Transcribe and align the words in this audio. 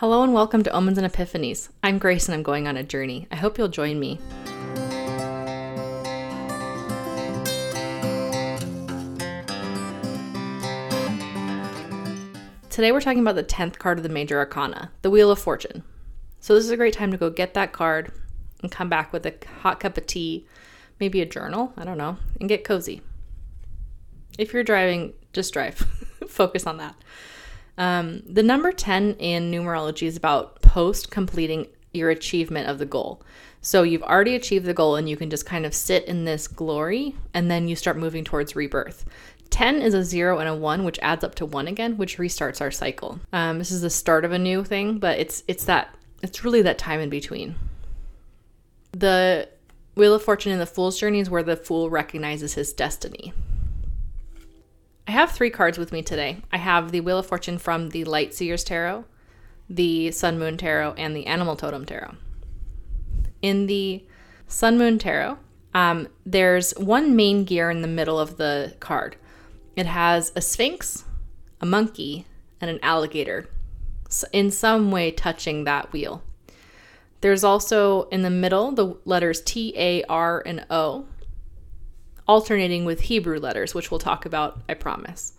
Hello 0.00 0.22
and 0.22 0.34
welcome 0.34 0.62
to 0.62 0.70
Omens 0.72 0.98
and 0.98 1.10
Epiphanies. 1.10 1.70
I'm 1.82 1.96
Grace 1.96 2.28
and 2.28 2.34
I'm 2.34 2.42
going 2.42 2.68
on 2.68 2.76
a 2.76 2.82
journey. 2.82 3.26
I 3.32 3.36
hope 3.36 3.56
you'll 3.56 3.68
join 3.68 3.98
me. 3.98 4.20
Today 12.68 12.92
we're 12.92 13.00
talking 13.00 13.20
about 13.20 13.36
the 13.36 13.42
10th 13.42 13.78
card 13.78 13.98
of 13.98 14.02
the 14.02 14.10
Major 14.10 14.36
Arcana, 14.36 14.92
the 15.00 15.08
Wheel 15.08 15.30
of 15.30 15.38
Fortune. 15.38 15.82
So, 16.40 16.54
this 16.54 16.64
is 16.64 16.70
a 16.70 16.76
great 16.76 16.92
time 16.92 17.10
to 17.10 17.16
go 17.16 17.30
get 17.30 17.54
that 17.54 17.72
card 17.72 18.12
and 18.62 18.70
come 18.70 18.90
back 18.90 19.14
with 19.14 19.24
a 19.24 19.32
hot 19.62 19.80
cup 19.80 19.96
of 19.96 20.06
tea, 20.06 20.46
maybe 21.00 21.22
a 21.22 21.26
journal, 21.26 21.72
I 21.74 21.86
don't 21.86 21.96
know, 21.96 22.18
and 22.38 22.50
get 22.50 22.64
cozy. 22.64 23.00
If 24.38 24.52
you're 24.52 24.62
driving, 24.62 25.14
just 25.32 25.54
drive. 25.54 25.76
Focus 26.28 26.66
on 26.66 26.76
that. 26.76 26.96
Um, 27.78 28.22
the 28.26 28.42
number 28.42 28.72
10 28.72 29.16
in 29.18 29.50
numerology 29.50 30.06
is 30.06 30.16
about 30.16 30.62
post 30.62 31.10
completing 31.10 31.66
your 31.92 32.10
achievement 32.10 32.68
of 32.68 32.78
the 32.78 32.86
goal. 32.86 33.22
So 33.60 33.82
you've 33.82 34.02
already 34.02 34.34
achieved 34.34 34.66
the 34.66 34.74
goal 34.74 34.96
and 34.96 35.08
you 35.08 35.16
can 35.16 35.30
just 35.30 35.46
kind 35.46 35.66
of 35.66 35.74
sit 35.74 36.04
in 36.04 36.24
this 36.24 36.46
glory 36.46 37.16
and 37.34 37.50
then 37.50 37.68
you 37.68 37.74
start 37.74 37.96
moving 37.96 38.24
towards 38.24 38.54
rebirth. 38.54 39.04
10 39.50 39.80
is 39.82 39.94
a 39.94 40.04
0 40.04 40.38
and 40.38 40.48
a 40.48 40.54
1 40.54 40.84
which 40.84 40.98
adds 41.02 41.24
up 41.24 41.34
to 41.36 41.46
1 41.46 41.68
again 41.68 41.96
which 41.96 42.18
restarts 42.18 42.60
our 42.60 42.70
cycle. 42.70 43.20
Um, 43.32 43.58
this 43.58 43.70
is 43.70 43.82
the 43.82 43.90
start 43.90 44.24
of 44.24 44.32
a 44.32 44.38
new 44.38 44.64
thing 44.64 44.98
but 44.98 45.18
it's 45.18 45.42
it's 45.48 45.64
that 45.64 45.94
it's 46.22 46.44
really 46.44 46.62
that 46.62 46.78
time 46.78 47.00
in 47.00 47.10
between. 47.10 47.56
The 48.92 49.48
Wheel 49.94 50.14
of 50.14 50.22
Fortune 50.22 50.52
in 50.52 50.58
the 50.58 50.66
Fool's 50.66 50.98
Journey 50.98 51.20
is 51.20 51.30
where 51.30 51.42
the 51.42 51.56
fool 51.56 51.90
recognizes 51.90 52.54
his 52.54 52.72
destiny. 52.72 53.32
I 55.08 55.12
have 55.12 55.30
three 55.30 55.50
cards 55.50 55.78
with 55.78 55.92
me 55.92 56.02
today. 56.02 56.42
I 56.50 56.58
have 56.58 56.90
the 56.90 57.00
Wheel 57.00 57.18
of 57.18 57.26
Fortune 57.26 57.58
from 57.58 57.90
the 57.90 58.04
Light 58.04 58.34
Seers 58.34 58.64
Tarot, 58.64 59.04
the 59.70 60.10
Sun 60.10 60.38
Moon 60.38 60.56
Tarot, 60.56 60.94
and 60.94 61.14
the 61.14 61.26
Animal 61.26 61.54
Totem 61.54 61.86
Tarot. 61.86 62.16
In 63.40 63.66
the 63.66 64.04
Sun 64.48 64.78
Moon 64.78 64.98
Tarot, 64.98 65.38
um, 65.74 66.08
there's 66.24 66.72
one 66.72 67.14
main 67.14 67.44
gear 67.44 67.70
in 67.70 67.82
the 67.82 67.88
middle 67.88 68.18
of 68.18 68.36
the 68.36 68.74
card. 68.80 69.14
It 69.76 69.86
has 69.86 70.32
a 70.34 70.40
sphinx, 70.40 71.04
a 71.60 71.66
monkey, 71.66 72.26
and 72.60 72.68
an 72.68 72.80
alligator 72.82 73.48
in 74.32 74.50
some 74.50 74.90
way 74.90 75.12
touching 75.12 75.64
that 75.64 75.92
wheel. 75.92 76.24
There's 77.20 77.44
also 77.44 78.08
in 78.08 78.22
the 78.22 78.30
middle 78.30 78.72
the 78.72 78.96
letters 79.04 79.40
T, 79.40 79.72
A, 79.76 80.02
R, 80.04 80.42
and 80.44 80.66
O, 80.68 81.06
alternating 82.26 82.84
with 82.84 83.02
Hebrew 83.02 83.38
letters, 83.38 83.74
which 83.74 83.90
we'll 83.90 84.00
talk 84.00 84.26
about, 84.26 84.60
I 84.68 84.74
promise. 84.74 85.32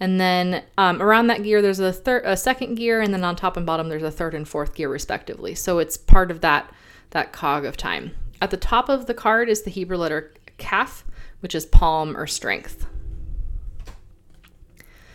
And 0.00 0.20
then 0.20 0.64
um, 0.76 1.00
around 1.00 1.28
that 1.28 1.42
gear, 1.42 1.62
there's 1.62 1.78
a 1.78 1.92
third, 1.92 2.24
a 2.24 2.36
second 2.36 2.74
gear, 2.74 3.00
and 3.00 3.14
then 3.14 3.22
on 3.22 3.36
top 3.36 3.56
and 3.56 3.64
bottom, 3.64 3.88
there's 3.88 4.02
a 4.02 4.10
third 4.10 4.34
and 4.34 4.48
fourth 4.48 4.74
gear, 4.74 4.88
respectively. 4.88 5.54
So 5.54 5.78
it's 5.78 5.96
part 5.96 6.30
of 6.30 6.40
that 6.40 6.72
that 7.10 7.32
cog 7.32 7.64
of 7.64 7.76
time. 7.76 8.12
At 8.40 8.50
the 8.50 8.56
top 8.56 8.88
of 8.88 9.06
the 9.06 9.14
card 9.14 9.48
is 9.48 9.62
the 9.62 9.70
Hebrew 9.70 9.96
letter 9.96 10.32
Kaf, 10.58 11.04
which 11.40 11.54
is 11.54 11.66
palm 11.66 12.16
or 12.16 12.26
strength. 12.26 12.86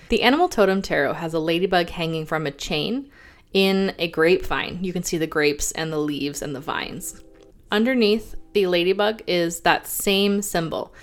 The 0.09 0.21
Animal 0.21 0.47
Totem 0.47 0.81
Tarot 0.81 1.13
has 1.13 1.33
a 1.33 1.39
ladybug 1.39 1.89
hanging 1.89 2.25
from 2.25 2.47
a 2.47 2.51
chain 2.51 3.09
in 3.51 3.93
a 3.99 4.07
grapevine. 4.07 4.79
You 4.83 4.93
can 4.93 5.03
see 5.03 5.17
the 5.17 5.27
grapes 5.27 5.71
and 5.73 5.91
the 5.91 5.99
leaves 5.99 6.41
and 6.41 6.55
the 6.55 6.61
vines. 6.61 7.21
Underneath 7.71 8.35
the 8.53 8.67
ladybug 8.67 9.21
is 9.27 9.61
that 9.61 9.87
same 9.87 10.41
symbol, 10.41 10.93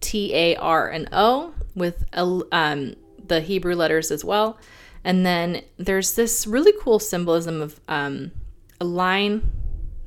T 0.00 0.34
A 0.34 0.56
R 0.56 0.88
and 0.88 1.08
O, 1.12 1.54
with 1.74 2.04
um, 2.14 2.94
the 3.26 3.40
Hebrew 3.40 3.74
letters 3.74 4.10
as 4.10 4.24
well. 4.24 4.58
And 5.04 5.26
then 5.26 5.62
there's 5.76 6.14
this 6.14 6.46
really 6.46 6.72
cool 6.80 6.98
symbolism 6.98 7.60
of 7.60 7.78
um, 7.88 8.32
a 8.80 8.84
line. 8.84 9.50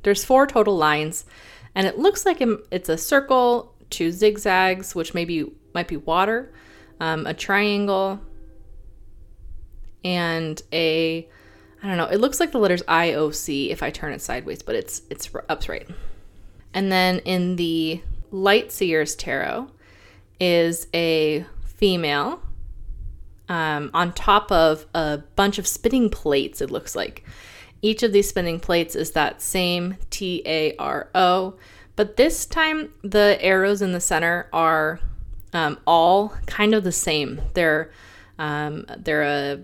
There's 0.02 0.24
four 0.24 0.46
total 0.46 0.76
lines, 0.76 1.24
and 1.74 1.86
it 1.86 1.98
looks 1.98 2.26
like 2.26 2.40
it's 2.70 2.88
a 2.88 2.98
circle, 2.98 3.74
two 3.90 4.10
zigzags, 4.10 4.94
which 4.94 5.14
maybe 5.14 5.52
might 5.72 5.88
be 5.88 5.96
water, 5.96 6.52
um, 6.98 7.26
a 7.26 7.34
triangle, 7.34 8.20
and 10.04 10.60
a 10.72 11.28
I 11.82 11.86
don't 11.86 11.96
know. 11.96 12.06
It 12.06 12.18
looks 12.18 12.40
like 12.40 12.52
the 12.52 12.58
letters 12.58 12.82
I 12.88 13.12
O 13.14 13.30
C 13.30 13.70
if 13.70 13.82
I 13.82 13.90
turn 13.90 14.12
it 14.12 14.20
sideways, 14.20 14.62
but 14.62 14.74
it's 14.74 15.02
it's 15.10 15.30
upright. 15.48 15.88
And 16.74 16.90
then 16.90 17.20
in 17.20 17.56
the 17.56 18.02
Light 18.30 18.72
Seers 18.72 19.14
Tarot 19.14 19.70
is 20.40 20.86
a 20.92 21.46
female 21.64 22.42
um, 23.48 23.90
on 23.94 24.12
top 24.12 24.50
of 24.52 24.86
a 24.94 25.22
bunch 25.36 25.58
of 25.58 25.66
spinning 25.66 26.10
plates. 26.10 26.60
It 26.60 26.70
looks 26.70 26.96
like 26.96 27.24
each 27.80 28.02
of 28.02 28.12
these 28.12 28.28
spinning 28.28 28.58
plates 28.58 28.96
is 28.96 29.12
that 29.12 29.40
same 29.40 29.96
T 30.10 30.42
A 30.46 30.74
R 30.76 31.08
O, 31.14 31.54
but 31.94 32.16
this 32.16 32.44
time 32.44 32.92
the 33.02 33.38
arrows 33.40 33.82
in 33.82 33.92
the 33.92 34.00
center 34.00 34.48
are 34.52 34.98
um, 35.52 35.78
all 35.86 36.34
kind 36.46 36.74
of 36.74 36.82
the 36.82 36.92
same. 36.92 37.40
They're 37.54 37.92
um, 38.38 38.84
they're 38.98 39.22
a 39.22 39.60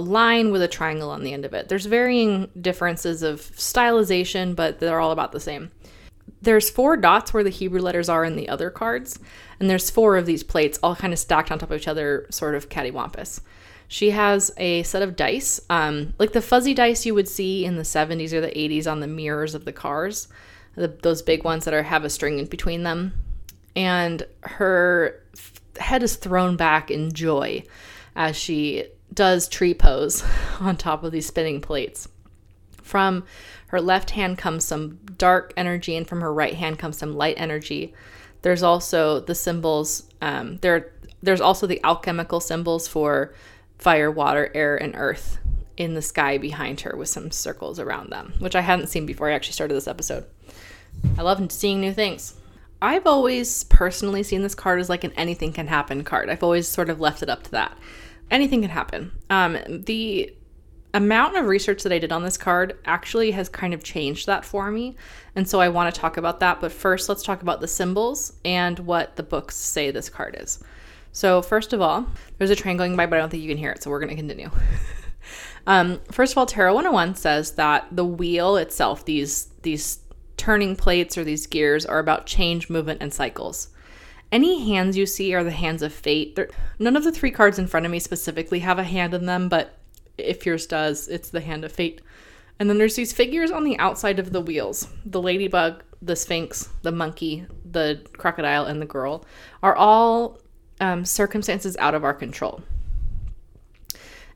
a 0.00 0.02
line 0.02 0.50
with 0.50 0.62
a 0.62 0.68
triangle 0.68 1.10
on 1.10 1.22
the 1.22 1.32
end 1.34 1.44
of 1.44 1.52
it. 1.52 1.68
There's 1.68 1.84
varying 1.84 2.50
differences 2.58 3.22
of 3.22 3.40
stylization, 3.40 4.56
but 4.56 4.80
they're 4.80 5.00
all 5.00 5.12
about 5.12 5.32
the 5.32 5.40
same. 5.40 5.70
There's 6.40 6.70
four 6.70 6.96
dots 6.96 7.34
where 7.34 7.44
the 7.44 7.50
Hebrew 7.50 7.82
letters 7.82 8.08
are 8.08 8.24
in 8.24 8.36
the 8.36 8.48
other 8.48 8.70
cards, 8.70 9.18
and 9.58 9.68
there's 9.68 9.90
four 9.90 10.16
of 10.16 10.24
these 10.24 10.42
plates 10.42 10.78
all 10.82 10.96
kind 10.96 11.12
of 11.12 11.18
stacked 11.18 11.52
on 11.52 11.58
top 11.58 11.70
of 11.70 11.78
each 11.78 11.88
other, 11.88 12.26
sort 12.30 12.54
of 12.54 12.70
cattywampus. 12.70 13.42
She 13.88 14.10
has 14.10 14.50
a 14.56 14.82
set 14.84 15.02
of 15.02 15.16
dice, 15.16 15.60
um, 15.68 16.14
like 16.18 16.32
the 16.32 16.40
fuzzy 16.40 16.72
dice 16.72 17.04
you 17.04 17.14
would 17.14 17.28
see 17.28 17.66
in 17.66 17.76
the 17.76 17.82
70s 17.82 18.32
or 18.32 18.40
the 18.40 18.48
80s 18.48 18.90
on 18.90 19.00
the 19.00 19.06
mirrors 19.06 19.54
of 19.54 19.66
the 19.66 19.72
cars, 19.72 20.28
the, 20.76 20.88
those 20.88 21.20
big 21.20 21.44
ones 21.44 21.66
that 21.66 21.74
are 21.74 21.82
have 21.82 22.04
a 22.04 22.10
string 22.10 22.38
in 22.38 22.46
between 22.46 22.84
them. 22.84 23.12
And 23.76 24.24
her 24.42 25.22
head 25.78 26.02
is 26.02 26.16
thrown 26.16 26.56
back 26.56 26.90
in 26.90 27.12
joy 27.12 27.64
as 28.16 28.36
she 28.36 28.86
does 29.12 29.48
tree 29.48 29.74
pose 29.74 30.24
on 30.60 30.76
top 30.76 31.02
of 31.02 31.12
these 31.12 31.26
spinning 31.26 31.60
plates. 31.60 32.08
From 32.82 33.24
her 33.68 33.80
left 33.80 34.10
hand 34.10 34.36
comes 34.38 34.64
some 34.64 34.98
dark 35.16 35.52
energy, 35.56 35.96
and 35.96 36.06
from 36.06 36.20
her 36.20 36.32
right 36.32 36.54
hand 36.54 36.78
comes 36.78 36.98
some 36.98 37.14
light 37.14 37.36
energy. 37.38 37.94
There's 38.42 38.62
also 38.62 39.20
the 39.20 39.34
symbols. 39.34 40.04
Um, 40.20 40.56
there, 40.58 40.92
there's 41.22 41.40
also 41.40 41.66
the 41.66 41.82
alchemical 41.84 42.40
symbols 42.40 42.88
for 42.88 43.34
fire, 43.78 44.10
water, 44.10 44.50
air, 44.54 44.76
and 44.76 44.94
earth 44.96 45.38
in 45.76 45.94
the 45.94 46.02
sky 46.02 46.36
behind 46.36 46.80
her 46.80 46.96
with 46.96 47.08
some 47.08 47.30
circles 47.30 47.78
around 47.78 48.10
them, 48.10 48.34
which 48.38 48.56
I 48.56 48.60
hadn't 48.60 48.88
seen 48.88 49.06
before 49.06 49.30
I 49.30 49.34
actually 49.34 49.54
started 49.54 49.74
this 49.74 49.88
episode. 49.88 50.24
I 51.16 51.22
love 51.22 51.50
seeing 51.52 51.80
new 51.80 51.92
things. 51.92 52.34
I've 52.82 53.06
always 53.06 53.64
personally 53.64 54.22
seen 54.22 54.42
this 54.42 54.54
card 54.54 54.80
as 54.80 54.88
like 54.88 55.04
an 55.04 55.12
anything 55.12 55.52
can 55.52 55.68
happen 55.68 56.02
card. 56.02 56.28
I've 56.28 56.42
always 56.42 56.66
sort 56.66 56.90
of 56.90 57.00
left 57.00 57.22
it 57.22 57.30
up 57.30 57.44
to 57.44 57.50
that 57.52 57.76
anything 58.30 58.62
can 58.62 58.70
happen. 58.70 59.12
Um, 59.28 59.58
the 59.68 60.34
amount 60.94 61.36
of 61.36 61.46
research 61.46 61.82
that 61.82 61.92
I 61.92 61.98
did 61.98 62.12
on 62.12 62.22
this 62.22 62.36
card 62.36 62.78
actually 62.84 63.30
has 63.32 63.48
kind 63.48 63.72
of 63.74 63.84
changed 63.84 64.26
that 64.26 64.44
for 64.44 64.70
me. 64.70 64.96
And 65.36 65.48
so 65.48 65.60
I 65.60 65.68
want 65.68 65.94
to 65.94 66.00
talk 66.00 66.16
about 66.16 66.40
that. 66.40 66.60
But 66.60 66.72
first, 66.72 67.08
let's 67.08 67.22
talk 67.22 67.42
about 67.42 67.60
the 67.60 67.68
symbols 67.68 68.34
and 68.44 68.78
what 68.80 69.16
the 69.16 69.22
books 69.22 69.56
say 69.56 69.90
this 69.90 70.08
card 70.08 70.36
is. 70.38 70.62
So, 71.12 71.42
first 71.42 71.72
of 71.72 71.80
all, 71.80 72.06
there's 72.38 72.50
a 72.50 72.56
train 72.56 72.76
going 72.76 72.96
by, 72.96 73.06
but 73.06 73.16
I 73.16 73.20
don't 73.20 73.30
think 73.30 73.42
you 73.42 73.48
can 73.48 73.58
hear 73.58 73.72
it. 73.72 73.82
So, 73.82 73.90
we're 73.90 73.98
going 73.98 74.10
to 74.10 74.16
continue. 74.16 74.50
um, 75.66 76.00
first 76.12 76.32
of 76.32 76.38
all, 76.38 76.46
Tarot 76.46 76.74
101 76.74 77.16
says 77.16 77.52
that 77.52 77.86
the 77.90 78.04
wheel 78.04 78.56
itself, 78.56 79.04
these, 79.04 79.46
these 79.62 79.98
turning 80.36 80.76
plates 80.76 81.18
or 81.18 81.24
these 81.24 81.48
gears, 81.48 81.84
are 81.84 81.98
about 81.98 82.26
change, 82.26 82.70
movement, 82.70 83.02
and 83.02 83.12
cycles. 83.12 83.70
Any 84.32 84.68
hands 84.68 84.96
you 84.96 85.06
see 85.06 85.34
are 85.34 85.42
the 85.42 85.50
hands 85.50 85.82
of 85.82 85.92
fate. 85.92 86.36
They're, 86.36 86.50
none 86.78 86.96
of 86.96 87.04
the 87.04 87.12
three 87.12 87.30
cards 87.30 87.58
in 87.58 87.66
front 87.66 87.86
of 87.86 87.92
me 87.92 87.98
specifically 87.98 88.60
have 88.60 88.78
a 88.78 88.84
hand 88.84 89.14
in 89.14 89.26
them, 89.26 89.48
but 89.48 89.76
if 90.16 90.46
yours 90.46 90.66
does, 90.66 91.08
it's 91.08 91.30
the 91.30 91.40
hand 91.40 91.64
of 91.64 91.72
fate. 91.72 92.00
And 92.58 92.68
then 92.68 92.78
there's 92.78 92.94
these 92.94 93.12
figures 93.12 93.50
on 93.50 93.64
the 93.64 93.78
outside 93.78 94.18
of 94.18 94.32
the 94.32 94.40
wheels 94.40 94.86
the 95.04 95.20
ladybug, 95.20 95.82
the 96.02 96.14
sphinx, 96.14 96.68
the 96.82 96.92
monkey, 96.92 97.46
the 97.64 98.02
crocodile, 98.16 98.66
and 98.66 98.80
the 98.80 98.86
girl 98.86 99.24
are 99.62 99.74
all 99.74 100.38
um, 100.80 101.04
circumstances 101.04 101.76
out 101.78 101.94
of 101.94 102.04
our 102.04 102.14
control. 102.14 102.62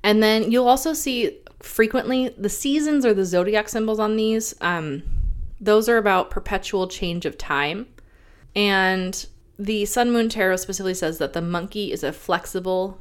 And 0.03 0.23
then 0.23 0.51
you'll 0.51 0.69
also 0.69 0.93
see 0.93 1.41
frequently 1.61 2.29
the 2.37 2.51
seasons 2.51 3.07
or 3.07 3.15
the 3.15 3.25
zodiac 3.25 3.69
symbols 3.69 3.99
on 3.99 4.17
these. 4.17 4.55
Um, 4.61 5.03
those 5.61 5.89
are 5.89 5.97
about 5.97 6.31
perpetual 6.31 6.89
change 6.89 7.25
of 7.25 7.39
time. 7.39 7.87
And 8.55 9.27
the 9.59 9.85
Sun 9.85 10.13
Moon 10.13 10.29
Tarot 10.29 10.57
specifically 10.57 10.95
says 10.95 11.19
that 11.19 11.33
the 11.33 11.43
monkey 11.43 11.93
is 11.93 12.03
a 12.03 12.13
flexible 12.13 12.99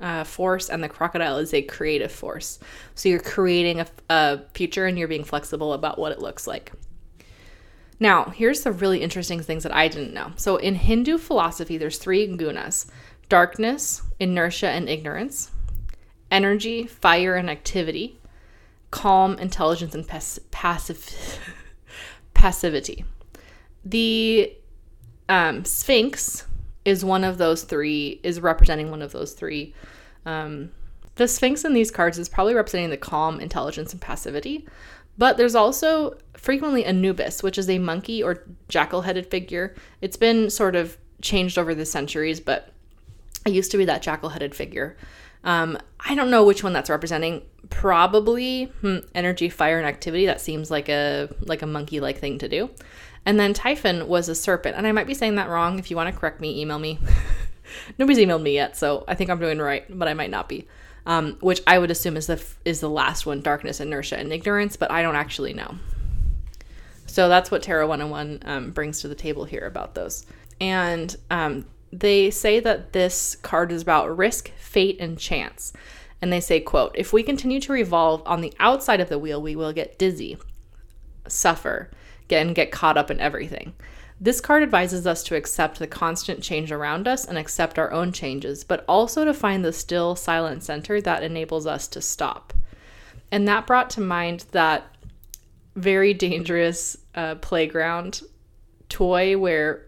uh, 0.00 0.24
force 0.24 0.68
and 0.68 0.82
the 0.82 0.88
crocodile 0.88 1.38
is 1.38 1.54
a 1.54 1.62
creative 1.62 2.12
force. 2.12 2.58
So 2.94 3.08
you're 3.08 3.20
creating 3.20 3.80
a, 3.80 3.86
a 4.10 4.40
future 4.54 4.86
and 4.86 4.98
you're 4.98 5.08
being 5.08 5.24
flexible 5.24 5.72
about 5.72 5.98
what 5.98 6.12
it 6.12 6.18
looks 6.18 6.46
like. 6.46 6.72
Now, 7.98 8.24
here's 8.26 8.62
the 8.62 8.72
really 8.72 9.00
interesting 9.00 9.40
things 9.40 9.62
that 9.62 9.74
I 9.74 9.88
didn't 9.88 10.12
know. 10.12 10.32
So 10.36 10.56
in 10.56 10.74
Hindu 10.74 11.16
philosophy, 11.18 11.78
there's 11.78 11.98
three 11.98 12.28
gunas 12.28 12.90
darkness, 13.28 14.02
inertia, 14.20 14.68
and 14.68 14.88
ignorance. 14.88 15.50
energy, 16.30 16.86
fire, 16.86 17.36
and 17.36 17.48
activity, 17.48 18.18
calm, 18.90 19.38
intelligence, 19.38 19.94
and 19.94 20.06
pass- 20.06 20.40
passive 20.50 21.38
passivity. 22.34 23.04
The 23.84 24.52
um, 25.28 25.64
Sphinx 25.64 26.44
is 26.84 27.04
one 27.04 27.24
of 27.24 27.38
those 27.38 27.64
three, 27.64 28.20
is 28.22 28.40
representing 28.40 28.90
one 28.90 29.02
of 29.02 29.12
those 29.12 29.32
three. 29.32 29.74
Um, 30.24 30.70
the 31.16 31.26
Sphinx 31.26 31.64
in 31.64 31.72
these 31.72 31.90
cards 31.90 32.18
is 32.18 32.28
probably 32.28 32.54
representing 32.54 32.90
the 32.90 32.96
calm, 32.96 33.40
intelligence, 33.40 33.92
and 33.92 34.00
passivity. 34.00 34.66
But 35.18 35.36
there's 35.36 35.54
also 35.54 36.18
frequently 36.34 36.84
Anubis, 36.84 37.42
which 37.42 37.58
is 37.58 37.68
a 37.70 37.78
monkey 37.78 38.22
or 38.22 38.44
jackal 38.68 39.02
headed 39.02 39.26
figure. 39.26 39.74
It's 40.00 40.16
been 40.16 40.50
sort 40.50 40.76
of 40.76 40.98
changed 41.22 41.58
over 41.58 41.74
the 41.74 41.86
centuries, 41.86 42.38
but 42.38 42.70
it 43.46 43.52
used 43.52 43.70
to 43.70 43.78
be 43.78 43.86
that 43.86 44.02
jackal 44.02 44.28
headed 44.28 44.54
figure. 44.54 44.96
Um, 45.44 45.78
I 46.00 46.14
don't 46.14 46.30
know 46.30 46.44
which 46.44 46.62
one 46.62 46.72
that's 46.72 46.90
representing. 46.90 47.42
Probably 47.70 48.64
hmm, 48.80 48.98
energy, 49.14 49.48
fire, 49.48 49.78
and 49.78 49.86
activity. 49.86 50.26
That 50.26 50.40
seems 50.40 50.70
like 50.70 50.88
a 50.88 51.28
like 51.40 51.62
a 51.62 51.66
monkey 51.66 52.00
like 52.00 52.18
thing 52.18 52.38
to 52.38 52.48
do. 52.48 52.70
And 53.26 53.40
then 53.40 53.52
Typhon 53.52 54.06
was 54.06 54.28
a 54.28 54.36
serpent, 54.36 54.76
and 54.76 54.86
I 54.86 54.92
might 54.92 55.08
be 55.08 55.14
saying 55.14 55.34
that 55.34 55.48
wrong. 55.48 55.80
If 55.80 55.90
you 55.90 55.96
want 55.96 56.12
to 56.14 56.18
correct 56.18 56.40
me, 56.40 56.60
email 56.60 56.78
me. 56.78 57.00
Nobody's 57.98 58.24
emailed 58.24 58.42
me 58.42 58.54
yet, 58.54 58.76
so 58.76 59.04
I 59.08 59.16
think 59.16 59.28
I'm 59.28 59.40
doing 59.40 59.58
right, 59.58 59.84
but 59.90 60.06
I 60.06 60.14
might 60.14 60.30
not 60.30 60.48
be. 60.48 60.68
Um, 61.06 61.36
which 61.40 61.60
I 61.66 61.78
would 61.78 61.90
assume 61.90 62.16
is 62.16 62.28
the 62.28 62.42
is 62.64 62.80
the 62.80 62.88
last 62.88 63.26
one: 63.26 63.40
darkness, 63.40 63.80
inertia, 63.80 64.16
and 64.16 64.32
ignorance. 64.32 64.76
But 64.76 64.92
I 64.92 65.02
don't 65.02 65.16
actually 65.16 65.52
know. 65.52 65.76
So 67.06 67.28
that's 67.28 67.50
what 67.50 67.62
Tarot 67.62 67.86
101 67.88 68.42
um, 68.44 68.70
brings 68.70 69.00
to 69.00 69.08
the 69.08 69.14
table 69.14 69.44
here 69.44 69.66
about 69.66 69.94
those. 69.94 70.26
And 70.60 71.16
um, 71.30 71.66
they 71.92 72.30
say 72.30 72.60
that 72.60 72.92
this 72.92 73.36
card 73.36 73.72
is 73.72 73.82
about 73.82 74.16
risk, 74.16 74.50
fate, 74.56 74.98
and 75.00 75.18
chance. 75.18 75.72
And 76.20 76.32
they 76.32 76.40
say, 76.40 76.60
quote, 76.60 76.92
if 76.94 77.12
we 77.12 77.22
continue 77.22 77.60
to 77.60 77.72
revolve 77.72 78.22
on 78.26 78.40
the 78.40 78.52
outside 78.58 79.00
of 79.00 79.08
the 79.08 79.18
wheel, 79.18 79.40
we 79.40 79.56
will 79.56 79.72
get 79.72 79.98
dizzy, 79.98 80.36
suffer, 81.28 81.90
and 82.30 82.54
get 82.54 82.70
caught 82.70 82.96
up 82.96 83.10
in 83.10 83.20
everything. 83.20 83.74
This 84.20 84.40
card 84.40 84.62
advises 84.62 85.06
us 85.06 85.22
to 85.24 85.36
accept 85.36 85.78
the 85.78 85.86
constant 85.86 86.42
change 86.42 86.72
around 86.72 87.06
us 87.06 87.26
and 87.26 87.36
accept 87.36 87.78
our 87.78 87.92
own 87.92 88.12
changes, 88.12 88.64
but 88.64 88.84
also 88.88 89.24
to 89.24 89.34
find 89.34 89.64
the 89.64 89.72
still, 89.72 90.16
silent 90.16 90.62
center 90.62 91.00
that 91.02 91.22
enables 91.22 91.66
us 91.66 91.86
to 91.88 92.00
stop. 92.00 92.54
And 93.30 93.46
that 93.46 93.66
brought 93.66 93.90
to 93.90 94.00
mind 94.00 94.46
that 94.52 94.84
very 95.74 96.14
dangerous 96.14 96.96
uh, 97.14 97.34
playground 97.36 98.22
toy 98.88 99.36
where 99.36 99.86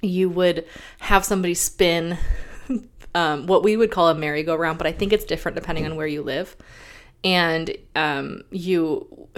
you 0.00 0.30
would 0.30 0.64
have 1.00 1.24
somebody 1.24 1.52
spin 1.52 2.16
um, 3.14 3.46
what 3.46 3.62
we 3.62 3.76
would 3.76 3.90
call 3.90 4.08
a 4.08 4.14
merry-go-round, 4.14 4.78
but 4.78 4.86
I 4.86 4.92
think 4.92 5.12
it's 5.12 5.24
different 5.24 5.56
depending 5.56 5.84
on 5.84 5.96
where 5.96 6.06
you 6.06 6.22
live. 6.22 6.56
And 7.22 7.76
um, 7.94 8.44
you 8.50 9.28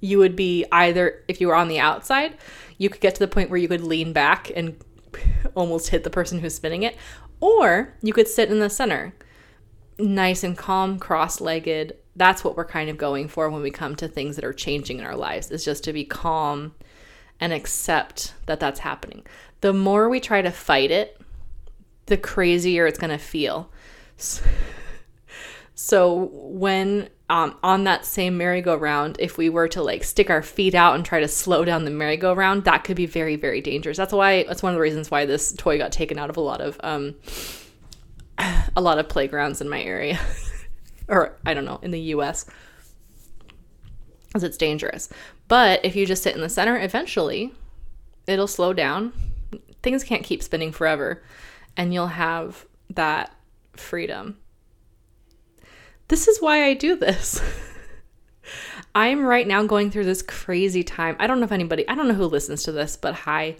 you 0.00 0.18
would 0.18 0.36
be 0.36 0.64
either 0.72 1.24
if 1.28 1.40
you 1.40 1.48
were 1.48 1.54
on 1.54 1.68
the 1.68 1.78
outside, 1.78 2.36
you 2.76 2.88
could 2.88 3.00
get 3.00 3.14
to 3.14 3.20
the 3.20 3.28
point 3.28 3.50
where 3.50 3.58
you 3.58 3.68
could 3.68 3.82
lean 3.82 4.12
back 4.12 4.50
and 4.54 4.76
almost 5.54 5.88
hit 5.88 6.04
the 6.04 6.10
person 6.10 6.38
who's 6.38 6.54
spinning 6.54 6.82
it, 6.82 6.96
or 7.40 7.94
you 8.02 8.12
could 8.12 8.28
sit 8.28 8.50
in 8.50 8.60
the 8.60 8.70
center, 8.70 9.14
nice 9.98 10.44
and 10.44 10.56
calm, 10.56 10.98
cross-legged. 10.98 11.96
That's 12.16 12.42
what 12.42 12.56
we're 12.56 12.64
kind 12.64 12.90
of 12.90 12.96
going 12.96 13.28
for 13.28 13.48
when 13.48 13.62
we 13.62 13.70
come 13.70 13.94
to 13.96 14.08
things 14.08 14.36
that 14.36 14.44
are 14.44 14.52
changing 14.52 14.98
in 14.98 15.04
our 15.04 15.16
lives. 15.16 15.50
Is 15.50 15.64
just 15.64 15.84
to 15.84 15.92
be 15.92 16.04
calm 16.04 16.74
and 17.40 17.52
accept 17.52 18.34
that 18.46 18.58
that's 18.60 18.80
happening. 18.80 19.24
The 19.60 19.72
more 19.72 20.08
we 20.08 20.18
try 20.18 20.42
to 20.42 20.50
fight 20.50 20.90
it, 20.90 21.20
the 22.06 22.16
crazier 22.16 22.86
it's 22.86 22.98
going 22.98 23.10
to 23.10 23.18
feel. 23.18 23.70
So 25.78 26.30
when 26.32 27.08
um, 27.30 27.56
on 27.62 27.84
that 27.84 28.06
same 28.06 28.38
merry-go-round, 28.38 29.16
if 29.18 29.36
we 29.36 29.50
were 29.50 29.68
to 29.68 29.82
like 29.82 30.02
stick 30.02 30.30
our 30.30 30.42
feet 30.42 30.74
out 30.74 30.94
and 30.94 31.04
try 31.04 31.20
to 31.20 31.28
slow 31.28 31.64
down 31.64 31.84
the 31.84 31.90
merry-go-round, 31.90 32.64
that 32.64 32.84
could 32.84 32.96
be 32.96 33.06
very, 33.06 33.36
very 33.36 33.60
dangerous. 33.60 33.98
That's 33.98 34.12
why 34.12 34.44
that's 34.44 34.62
one 34.62 34.72
of 34.72 34.76
the 34.76 34.80
reasons 34.80 35.10
why 35.10 35.26
this 35.26 35.52
toy 35.52 35.76
got 35.76 35.92
taken 35.92 36.18
out 36.18 36.30
of 36.30 36.38
a 36.38 36.40
lot 36.40 36.60
of 36.60 36.80
um, 36.82 37.14
a 38.76 38.80
lot 38.80 38.98
of 38.98 39.08
playgrounds 39.08 39.60
in 39.60 39.68
my 39.68 39.82
area, 39.82 40.18
or 41.08 41.36
I 41.44 41.52
don't 41.52 41.66
know, 41.66 41.78
in 41.82 41.90
the 41.90 42.00
U.S. 42.00 42.46
Because 44.28 44.44
it's 44.44 44.56
dangerous. 44.56 45.10
But 45.48 45.84
if 45.84 45.96
you 45.96 46.06
just 46.06 46.22
sit 46.22 46.34
in 46.34 46.40
the 46.40 46.48
center, 46.48 46.78
eventually 46.78 47.52
it'll 48.26 48.46
slow 48.46 48.72
down. 48.72 49.12
Things 49.82 50.02
can't 50.02 50.24
keep 50.24 50.42
spinning 50.42 50.72
forever, 50.72 51.22
and 51.76 51.92
you'll 51.92 52.08
have 52.08 52.64
that 52.90 53.34
freedom 53.74 54.38
this 56.08 56.28
is 56.28 56.40
why 56.40 56.64
I 56.64 56.74
do 56.74 56.96
this. 56.96 57.40
I'm 58.94 59.24
right 59.24 59.46
now 59.46 59.64
going 59.64 59.90
through 59.90 60.06
this 60.06 60.22
crazy 60.22 60.82
time. 60.82 61.16
I 61.18 61.26
don't 61.26 61.38
know 61.38 61.44
if 61.44 61.52
anybody, 61.52 61.88
I 61.88 61.94
don't 61.94 62.08
know 62.08 62.14
who 62.14 62.24
listens 62.24 62.64
to 62.64 62.72
this, 62.72 62.96
but 62.96 63.14
hi. 63.14 63.56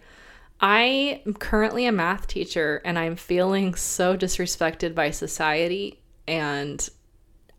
I 0.59 1.21
am 1.25 1.33
currently 1.35 1.85
a 1.85 1.91
math 1.91 2.27
teacher 2.27 2.81
and 2.83 2.99
I'm 2.99 3.15
feeling 3.15 3.75
so 3.75 4.17
disrespected 4.17 4.93
by 4.93 5.11
society 5.11 6.01
and 6.27 6.87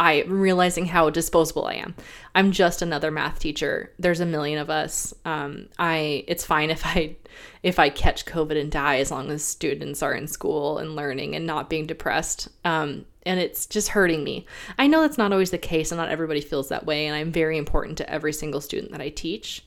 I'm 0.00 0.40
realizing 0.40 0.86
how 0.86 1.10
disposable 1.10 1.66
I 1.66 1.74
am. 1.74 1.94
I'm 2.34 2.52
just 2.52 2.80
another 2.80 3.10
math 3.10 3.38
teacher. 3.38 3.92
There's 3.98 4.20
a 4.20 4.26
million 4.26 4.58
of 4.58 4.70
us. 4.70 5.12
Um, 5.26 5.68
I 5.78 6.24
it's 6.26 6.44
fine 6.44 6.70
if 6.70 6.86
I 6.86 7.16
if 7.62 7.78
I 7.78 7.90
catch 7.90 8.24
COVID 8.24 8.58
and 8.58 8.72
die 8.72 8.96
as 8.96 9.10
long 9.10 9.30
as 9.30 9.44
students 9.44 10.02
are 10.02 10.14
in 10.14 10.26
school 10.26 10.78
and 10.78 10.96
learning 10.96 11.36
and 11.36 11.46
not 11.46 11.68
being 11.68 11.84
depressed. 11.84 12.48
Um, 12.64 13.04
and 13.26 13.38
it's 13.38 13.66
just 13.66 13.88
hurting 13.88 14.24
me. 14.24 14.46
I 14.78 14.86
know 14.86 15.02
that's 15.02 15.18
not 15.18 15.32
always 15.32 15.50
the 15.50 15.58
case 15.58 15.92
and 15.92 15.98
not 15.98 16.08
everybody 16.08 16.40
feels 16.40 16.70
that 16.70 16.86
way 16.86 17.06
and 17.06 17.14
I'm 17.14 17.30
very 17.30 17.58
important 17.58 17.98
to 17.98 18.10
every 18.10 18.32
single 18.32 18.62
student 18.62 18.92
that 18.92 19.02
I 19.02 19.10
teach. 19.10 19.66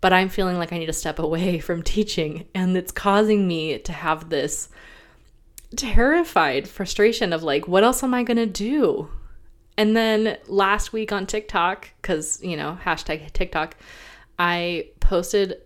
But 0.00 0.12
I'm 0.12 0.28
feeling 0.28 0.58
like 0.58 0.72
I 0.72 0.78
need 0.78 0.86
to 0.86 0.92
step 0.92 1.18
away 1.18 1.58
from 1.58 1.82
teaching 1.82 2.46
and 2.54 2.76
it's 2.76 2.92
causing 2.92 3.48
me 3.48 3.80
to 3.80 3.92
have 3.92 4.30
this 4.30 4.68
terrified 5.74 6.68
frustration 6.68 7.32
of 7.32 7.42
like 7.42 7.66
what 7.66 7.82
else 7.82 8.04
am 8.04 8.14
I 8.14 8.22
to 8.22 8.46
do? 8.46 9.10
And 9.78 9.96
then 9.96 10.38
last 10.46 10.92
week 10.92 11.12
on 11.12 11.26
TikTok 11.26 11.90
cuz 12.02 12.42
you 12.42 12.56
know, 12.56 12.78
hashtag 12.84 13.32
TikTok, 13.32 13.76
I 14.38 14.88
posted 15.00 15.60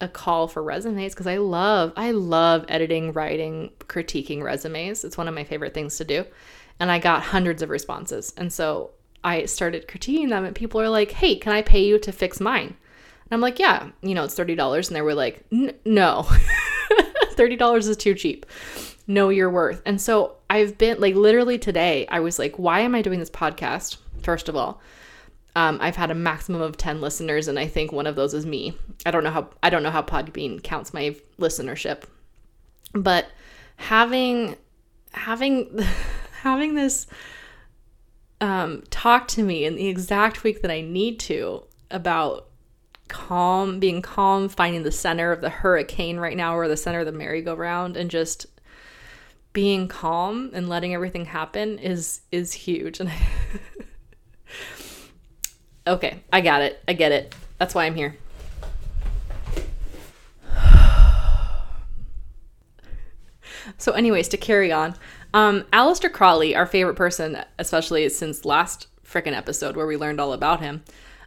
a 0.00 0.08
call 0.08 0.48
for 0.48 0.62
resumes 0.62 1.14
because 1.14 1.26
I 1.26 1.36
love 1.36 1.92
I 1.96 2.12
love 2.12 2.64
editing, 2.68 3.12
writing, 3.12 3.70
critiquing 3.80 4.42
resumes. 4.42 5.04
It's 5.04 5.18
one 5.18 5.28
of 5.28 5.34
my 5.34 5.44
favorite 5.44 5.74
things 5.74 5.96
to 5.98 6.04
do. 6.04 6.24
And 6.78 6.90
I 6.90 6.98
got 6.98 7.22
hundreds 7.22 7.62
of 7.62 7.68
responses. 7.68 8.32
And 8.36 8.52
so 8.52 8.92
I 9.22 9.44
started 9.44 9.86
critiquing 9.86 10.30
them 10.30 10.44
and 10.44 10.54
people 10.56 10.80
are 10.80 10.88
like, 10.88 11.10
"Hey, 11.12 11.36
can 11.36 11.52
I 11.52 11.60
pay 11.62 11.84
you 11.84 11.98
to 11.98 12.12
fix 12.12 12.40
mine?" 12.40 12.68
And 12.68 13.32
I'm 13.32 13.42
like, 13.42 13.58
"Yeah, 13.58 13.90
you 14.00 14.14
know, 14.14 14.24
it's 14.24 14.34
$30." 14.34 14.88
And 14.88 14.96
they 14.96 15.02
were 15.02 15.14
like, 15.14 15.44
"No. 15.50 16.26
$30 17.40 17.88
is 17.88 17.96
too 17.96 18.14
cheap. 18.14 18.46
Know 19.06 19.28
your 19.28 19.50
worth." 19.50 19.82
And 19.84 20.00
so 20.00 20.36
I've 20.48 20.78
been 20.78 21.00
like 21.00 21.14
literally 21.14 21.58
today 21.58 22.06
I 22.08 22.20
was 22.20 22.38
like, 22.38 22.58
"Why 22.58 22.80
am 22.80 22.94
I 22.94 23.02
doing 23.02 23.18
this 23.18 23.30
podcast?" 23.30 23.96
First 24.22 24.48
of 24.48 24.56
all, 24.56 24.80
um, 25.56 25.78
I've 25.80 25.96
had 25.96 26.10
a 26.10 26.14
maximum 26.14 26.60
of 26.60 26.76
10 26.76 27.00
listeners 27.00 27.48
and 27.48 27.58
I 27.58 27.66
think 27.66 27.92
one 27.92 28.06
of 28.06 28.16
those 28.16 28.34
is 28.34 28.46
me. 28.46 28.76
I 29.04 29.10
don't 29.10 29.24
know 29.24 29.30
how 29.30 29.50
I 29.62 29.70
don't 29.70 29.82
know 29.82 29.90
how 29.90 30.02
Podbean 30.02 30.62
counts 30.62 30.94
my 30.94 31.16
listenership. 31.38 32.04
But 32.92 33.26
having 33.76 34.56
having 35.12 35.78
having 36.42 36.74
this 36.74 37.06
um, 38.40 38.82
talk 38.90 39.28
to 39.28 39.42
me 39.42 39.64
in 39.64 39.76
the 39.76 39.88
exact 39.88 40.44
week 40.44 40.62
that 40.62 40.70
I 40.70 40.80
need 40.80 41.18
to 41.20 41.64
about 41.90 42.46
calm, 43.08 43.80
being 43.80 44.00
calm, 44.00 44.48
finding 44.48 44.82
the 44.82 44.92
center 44.92 45.32
of 45.32 45.40
the 45.40 45.50
hurricane 45.50 46.18
right 46.18 46.36
now 46.36 46.56
or 46.56 46.68
the 46.68 46.76
center 46.76 47.00
of 47.00 47.06
the 47.06 47.12
merry-go-round 47.12 47.96
and 47.96 48.10
just 48.10 48.46
being 49.52 49.88
calm 49.88 50.50
and 50.52 50.68
letting 50.68 50.94
everything 50.94 51.24
happen 51.24 51.78
is 51.78 52.20
is 52.30 52.52
huge 52.52 53.00
and 53.00 53.10
Okay, 55.86 56.22
I 56.32 56.40
got 56.40 56.62
it. 56.62 56.82
I 56.86 56.92
get 56.92 57.10
it. 57.10 57.34
That's 57.58 57.74
why 57.74 57.86
I'm 57.86 57.94
here. 57.96 58.16
so, 63.78 63.92
anyways, 63.92 64.28
to 64.28 64.36
carry 64.36 64.70
on, 64.70 64.94
um, 65.32 65.62
Aleister 65.72 66.12
Crowley, 66.12 66.54
our 66.54 66.66
favorite 66.66 66.96
person, 66.96 67.42
especially 67.58 68.08
since 68.10 68.44
last 68.44 68.88
freaking 69.04 69.36
episode 69.36 69.74
where 69.74 69.86
we 69.86 69.96
learned 69.96 70.20
all 70.20 70.32
about 70.32 70.60
him. 70.60 70.84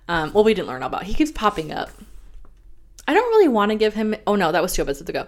Um, 0.07 0.31
well, 0.33 0.43
we 0.43 0.53
didn't 0.53 0.67
learn 0.67 0.83
all 0.83 0.87
about. 0.87 1.03
He 1.03 1.13
keeps 1.13 1.31
popping 1.31 1.71
up. 1.71 1.89
I 3.07 3.13
don't 3.13 3.29
really 3.29 3.47
want 3.47 3.71
to 3.71 3.77
give 3.77 3.93
him. 3.93 4.15
Oh 4.25 4.35
no, 4.35 4.51
that 4.51 4.61
was 4.61 4.73
two 4.73 4.81
episodes 4.81 5.09
ago. 5.09 5.27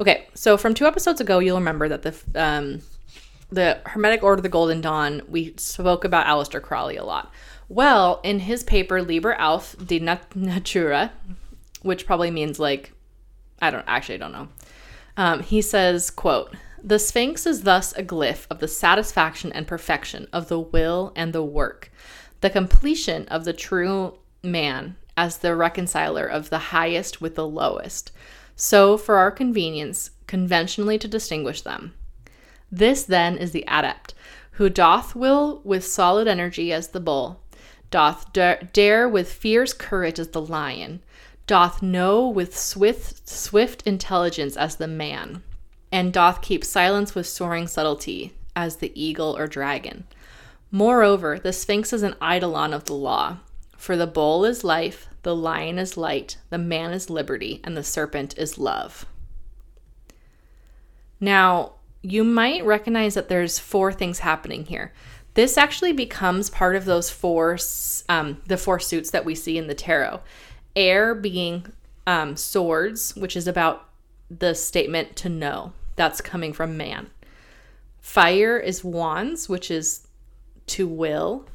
Okay, 0.00 0.26
so 0.34 0.56
from 0.56 0.74
two 0.74 0.86
episodes 0.86 1.20
ago, 1.20 1.38
you'll 1.38 1.58
remember 1.58 1.88
that 1.88 2.02
the 2.02 2.14
um, 2.34 2.80
the 3.50 3.80
Hermetic 3.86 4.22
Order 4.22 4.38
of 4.38 4.42
the 4.42 4.48
Golden 4.48 4.80
Dawn. 4.80 5.22
We 5.28 5.54
spoke 5.56 6.04
about 6.04 6.26
Aleister 6.26 6.60
Crowley 6.60 6.96
a 6.96 7.04
lot. 7.04 7.32
Well, 7.68 8.20
in 8.22 8.40
his 8.40 8.64
paper 8.64 9.02
Liber 9.02 9.40
auf 9.40 9.76
die 9.78 9.98
Natura, 10.34 11.12
which 11.82 12.06
probably 12.06 12.30
means 12.30 12.58
like 12.58 12.92
I 13.60 13.70
don't 13.70 13.84
actually 13.86 14.18
don't 14.18 14.32
know. 14.32 14.48
Um, 15.16 15.42
he 15.42 15.62
says, 15.62 16.10
quote, 16.10 16.54
The 16.82 16.98
Sphinx 16.98 17.46
is 17.46 17.62
thus 17.62 17.92
a 17.92 18.02
glyph 18.02 18.46
of 18.50 18.58
the 18.58 18.68
satisfaction 18.68 19.52
and 19.52 19.66
perfection 19.66 20.26
of 20.32 20.48
the 20.48 20.58
will 20.58 21.12
and 21.14 21.32
the 21.32 21.44
work, 21.44 21.92
the 22.40 22.50
completion 22.50 23.28
of 23.28 23.44
the 23.44 23.52
true 23.52 24.18
man 24.42 24.96
as 25.16 25.38
the 25.38 25.54
reconciler 25.54 26.26
of 26.26 26.50
the 26.50 26.58
highest 26.58 27.20
with 27.20 27.34
the 27.34 27.46
lowest. 27.46 28.12
So, 28.56 28.96
for 28.96 29.16
our 29.16 29.30
convenience, 29.30 30.10
conventionally 30.26 30.98
to 30.98 31.08
distinguish 31.08 31.62
them. 31.62 31.94
This 32.70 33.02
then 33.02 33.36
is 33.36 33.52
the 33.52 33.64
adept, 33.68 34.14
who 34.52 34.70
doth 34.70 35.14
will 35.14 35.60
with 35.64 35.84
solid 35.84 36.26
energy 36.28 36.72
as 36.72 36.88
the 36.88 37.00
bull, 37.00 37.42
doth 37.90 38.32
dare 38.32 39.08
with 39.08 39.32
fierce 39.32 39.72
courage 39.72 40.18
as 40.18 40.28
the 40.28 40.40
lion, 40.40 41.02
doth 41.46 41.82
know 41.82 42.26
with 42.26 42.56
swift 42.56 43.28
swift 43.28 43.82
intelligence 43.86 44.56
as 44.56 44.76
the 44.76 44.88
man, 44.88 45.42
and 45.90 46.12
doth 46.12 46.40
keep 46.40 46.64
silence 46.64 47.14
with 47.14 47.26
soaring 47.26 47.66
subtlety 47.66 48.32
as 48.56 48.76
the 48.76 48.92
eagle 48.94 49.36
or 49.36 49.46
dragon. 49.46 50.04
Moreover, 50.70 51.38
the 51.38 51.52
Sphinx 51.52 51.92
is 51.92 52.02
an 52.02 52.14
eidolon 52.22 52.72
of 52.72 52.84
the 52.84 52.94
law, 52.94 53.38
for 53.82 53.96
the 53.96 54.06
bull 54.06 54.44
is 54.44 54.62
life, 54.62 55.08
the 55.24 55.34
lion 55.34 55.76
is 55.76 55.96
light, 55.96 56.36
the 56.50 56.56
man 56.56 56.92
is 56.92 57.10
liberty, 57.10 57.60
and 57.64 57.76
the 57.76 57.82
serpent 57.82 58.32
is 58.38 58.56
love. 58.56 59.06
Now, 61.18 61.72
you 62.00 62.22
might 62.22 62.64
recognize 62.64 63.14
that 63.14 63.28
there's 63.28 63.58
four 63.58 63.92
things 63.92 64.20
happening 64.20 64.66
here. 64.66 64.92
This 65.34 65.58
actually 65.58 65.92
becomes 65.92 66.48
part 66.48 66.76
of 66.76 66.84
those 66.84 67.10
four, 67.10 67.58
um, 68.08 68.40
the 68.46 68.56
four 68.56 68.78
suits 68.78 69.10
that 69.10 69.24
we 69.24 69.34
see 69.34 69.58
in 69.58 69.66
the 69.66 69.74
tarot. 69.74 70.20
Air 70.76 71.12
being 71.12 71.66
um, 72.06 72.36
swords, 72.36 73.16
which 73.16 73.36
is 73.36 73.48
about 73.48 73.88
the 74.30 74.54
statement 74.54 75.16
to 75.16 75.28
know. 75.28 75.72
That's 75.96 76.20
coming 76.20 76.52
from 76.52 76.76
man. 76.76 77.10
Fire 78.00 78.56
is 78.56 78.84
wands, 78.84 79.48
which 79.48 79.72
is 79.72 80.06
to 80.68 80.86
will, 80.86 81.46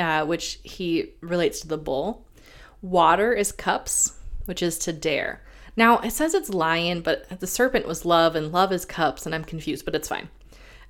uh, 0.00 0.24
which 0.24 0.58
he 0.62 1.12
relates 1.20 1.60
to 1.60 1.68
the 1.68 1.78
bull. 1.78 2.26
Water 2.82 3.32
is 3.32 3.52
cups, 3.52 4.14
which 4.46 4.62
is 4.62 4.78
to 4.80 4.92
dare. 4.92 5.42
Now, 5.76 5.98
it 5.98 6.10
says 6.12 6.34
it's 6.34 6.50
lion, 6.50 7.02
but 7.02 7.40
the 7.40 7.46
serpent 7.46 7.86
was 7.86 8.04
love, 8.04 8.34
and 8.34 8.50
love 8.50 8.72
is 8.72 8.84
cups, 8.84 9.26
and 9.26 9.34
I'm 9.34 9.44
confused, 9.44 9.84
but 9.84 9.94
it's 9.94 10.08
fine. 10.08 10.28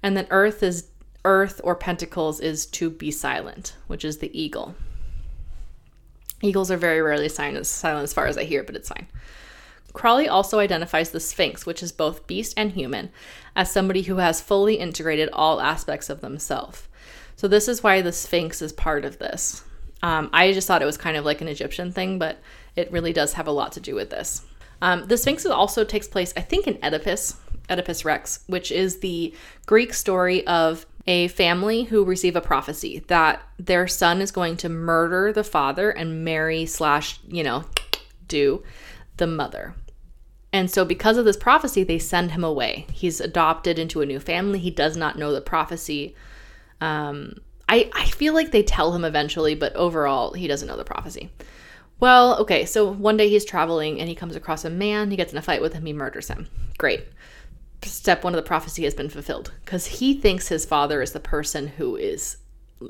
And 0.02 0.16
then 0.16 0.26
earth 0.30 0.62
is 0.62 0.88
earth 1.24 1.60
or 1.62 1.74
pentacles 1.74 2.40
is 2.40 2.64
to 2.64 2.88
be 2.88 3.10
silent, 3.10 3.76
which 3.86 4.04
is 4.04 4.18
the 4.18 4.40
eagle. 4.40 4.74
Eagles 6.40 6.70
are 6.70 6.78
very 6.78 7.02
rarely 7.02 7.28
silent 7.28 7.58
as 7.82 8.12
far 8.14 8.26
as 8.26 8.38
I 8.38 8.44
hear, 8.44 8.62
but 8.62 8.74
it's 8.74 8.88
fine. 8.88 9.06
Crowley 9.92 10.28
also 10.28 10.60
identifies 10.60 11.10
the 11.10 11.20
Sphinx, 11.20 11.66
which 11.66 11.82
is 11.82 11.92
both 11.92 12.26
beast 12.26 12.54
and 12.56 12.72
human, 12.72 13.10
as 13.54 13.70
somebody 13.70 14.02
who 14.02 14.16
has 14.16 14.40
fully 14.40 14.76
integrated 14.76 15.28
all 15.32 15.60
aspects 15.60 16.08
of 16.08 16.20
themselves. 16.20 16.88
So, 17.40 17.48
this 17.48 17.68
is 17.68 17.82
why 17.82 18.02
the 18.02 18.12
Sphinx 18.12 18.60
is 18.60 18.70
part 18.70 19.06
of 19.06 19.16
this. 19.16 19.64
Um, 20.02 20.28
I 20.30 20.52
just 20.52 20.68
thought 20.68 20.82
it 20.82 20.84
was 20.84 20.98
kind 20.98 21.16
of 21.16 21.24
like 21.24 21.40
an 21.40 21.48
Egyptian 21.48 21.90
thing, 21.90 22.18
but 22.18 22.36
it 22.76 22.92
really 22.92 23.14
does 23.14 23.32
have 23.32 23.46
a 23.46 23.50
lot 23.50 23.72
to 23.72 23.80
do 23.80 23.94
with 23.94 24.10
this. 24.10 24.42
Um, 24.82 25.06
the 25.06 25.16
Sphinx 25.16 25.46
also 25.46 25.82
takes 25.82 26.06
place, 26.06 26.34
I 26.36 26.42
think, 26.42 26.66
in 26.66 26.76
Oedipus, 26.82 27.38
Oedipus 27.70 28.04
Rex, 28.04 28.40
which 28.46 28.70
is 28.70 28.98
the 28.98 29.34
Greek 29.64 29.94
story 29.94 30.46
of 30.46 30.84
a 31.06 31.28
family 31.28 31.84
who 31.84 32.04
receive 32.04 32.36
a 32.36 32.42
prophecy 32.42 33.04
that 33.06 33.40
their 33.58 33.88
son 33.88 34.20
is 34.20 34.32
going 34.32 34.58
to 34.58 34.68
murder 34.68 35.32
the 35.32 35.42
father 35.42 35.88
and 35.88 36.22
marry 36.22 36.66
slash, 36.66 37.20
you 37.26 37.42
know, 37.42 37.64
do 38.28 38.62
the 39.16 39.26
mother. 39.26 39.74
And 40.52 40.70
so, 40.70 40.84
because 40.84 41.16
of 41.16 41.24
this 41.24 41.38
prophecy, 41.38 41.84
they 41.84 42.00
send 42.00 42.32
him 42.32 42.44
away. 42.44 42.84
He's 42.92 43.18
adopted 43.18 43.78
into 43.78 44.02
a 44.02 44.06
new 44.06 44.20
family. 44.20 44.58
He 44.58 44.70
does 44.70 44.94
not 44.94 45.16
know 45.16 45.32
the 45.32 45.40
prophecy. 45.40 46.14
Um, 46.80 47.34
I, 47.68 47.90
I 47.94 48.06
feel 48.06 48.34
like 48.34 48.50
they 48.50 48.62
tell 48.62 48.92
him 48.92 49.04
eventually, 49.04 49.54
but 49.54 49.74
overall, 49.76 50.32
he 50.32 50.48
doesn't 50.48 50.66
know 50.66 50.76
the 50.76 50.84
prophecy. 50.84 51.30
Well, 52.00 52.38
okay, 52.40 52.64
so 52.64 52.90
one 52.90 53.16
day 53.16 53.28
he's 53.28 53.44
traveling 53.44 54.00
and 54.00 54.08
he 54.08 54.14
comes 54.14 54.34
across 54.34 54.64
a 54.64 54.70
man. 54.70 55.10
He 55.10 55.16
gets 55.16 55.32
in 55.32 55.38
a 55.38 55.42
fight 55.42 55.62
with 55.62 55.74
him. 55.74 55.84
He 55.84 55.92
murders 55.92 56.28
him. 56.28 56.48
Great. 56.78 57.04
Step 57.82 58.24
one 58.24 58.34
of 58.34 58.42
the 58.42 58.46
prophecy 58.46 58.84
has 58.84 58.94
been 58.94 59.08
fulfilled 59.08 59.52
because 59.64 59.86
he 59.86 60.14
thinks 60.14 60.48
his 60.48 60.64
father 60.64 61.00
is 61.00 61.12
the 61.12 61.20
person 61.20 61.68
who 61.68 61.96
is 61.96 62.38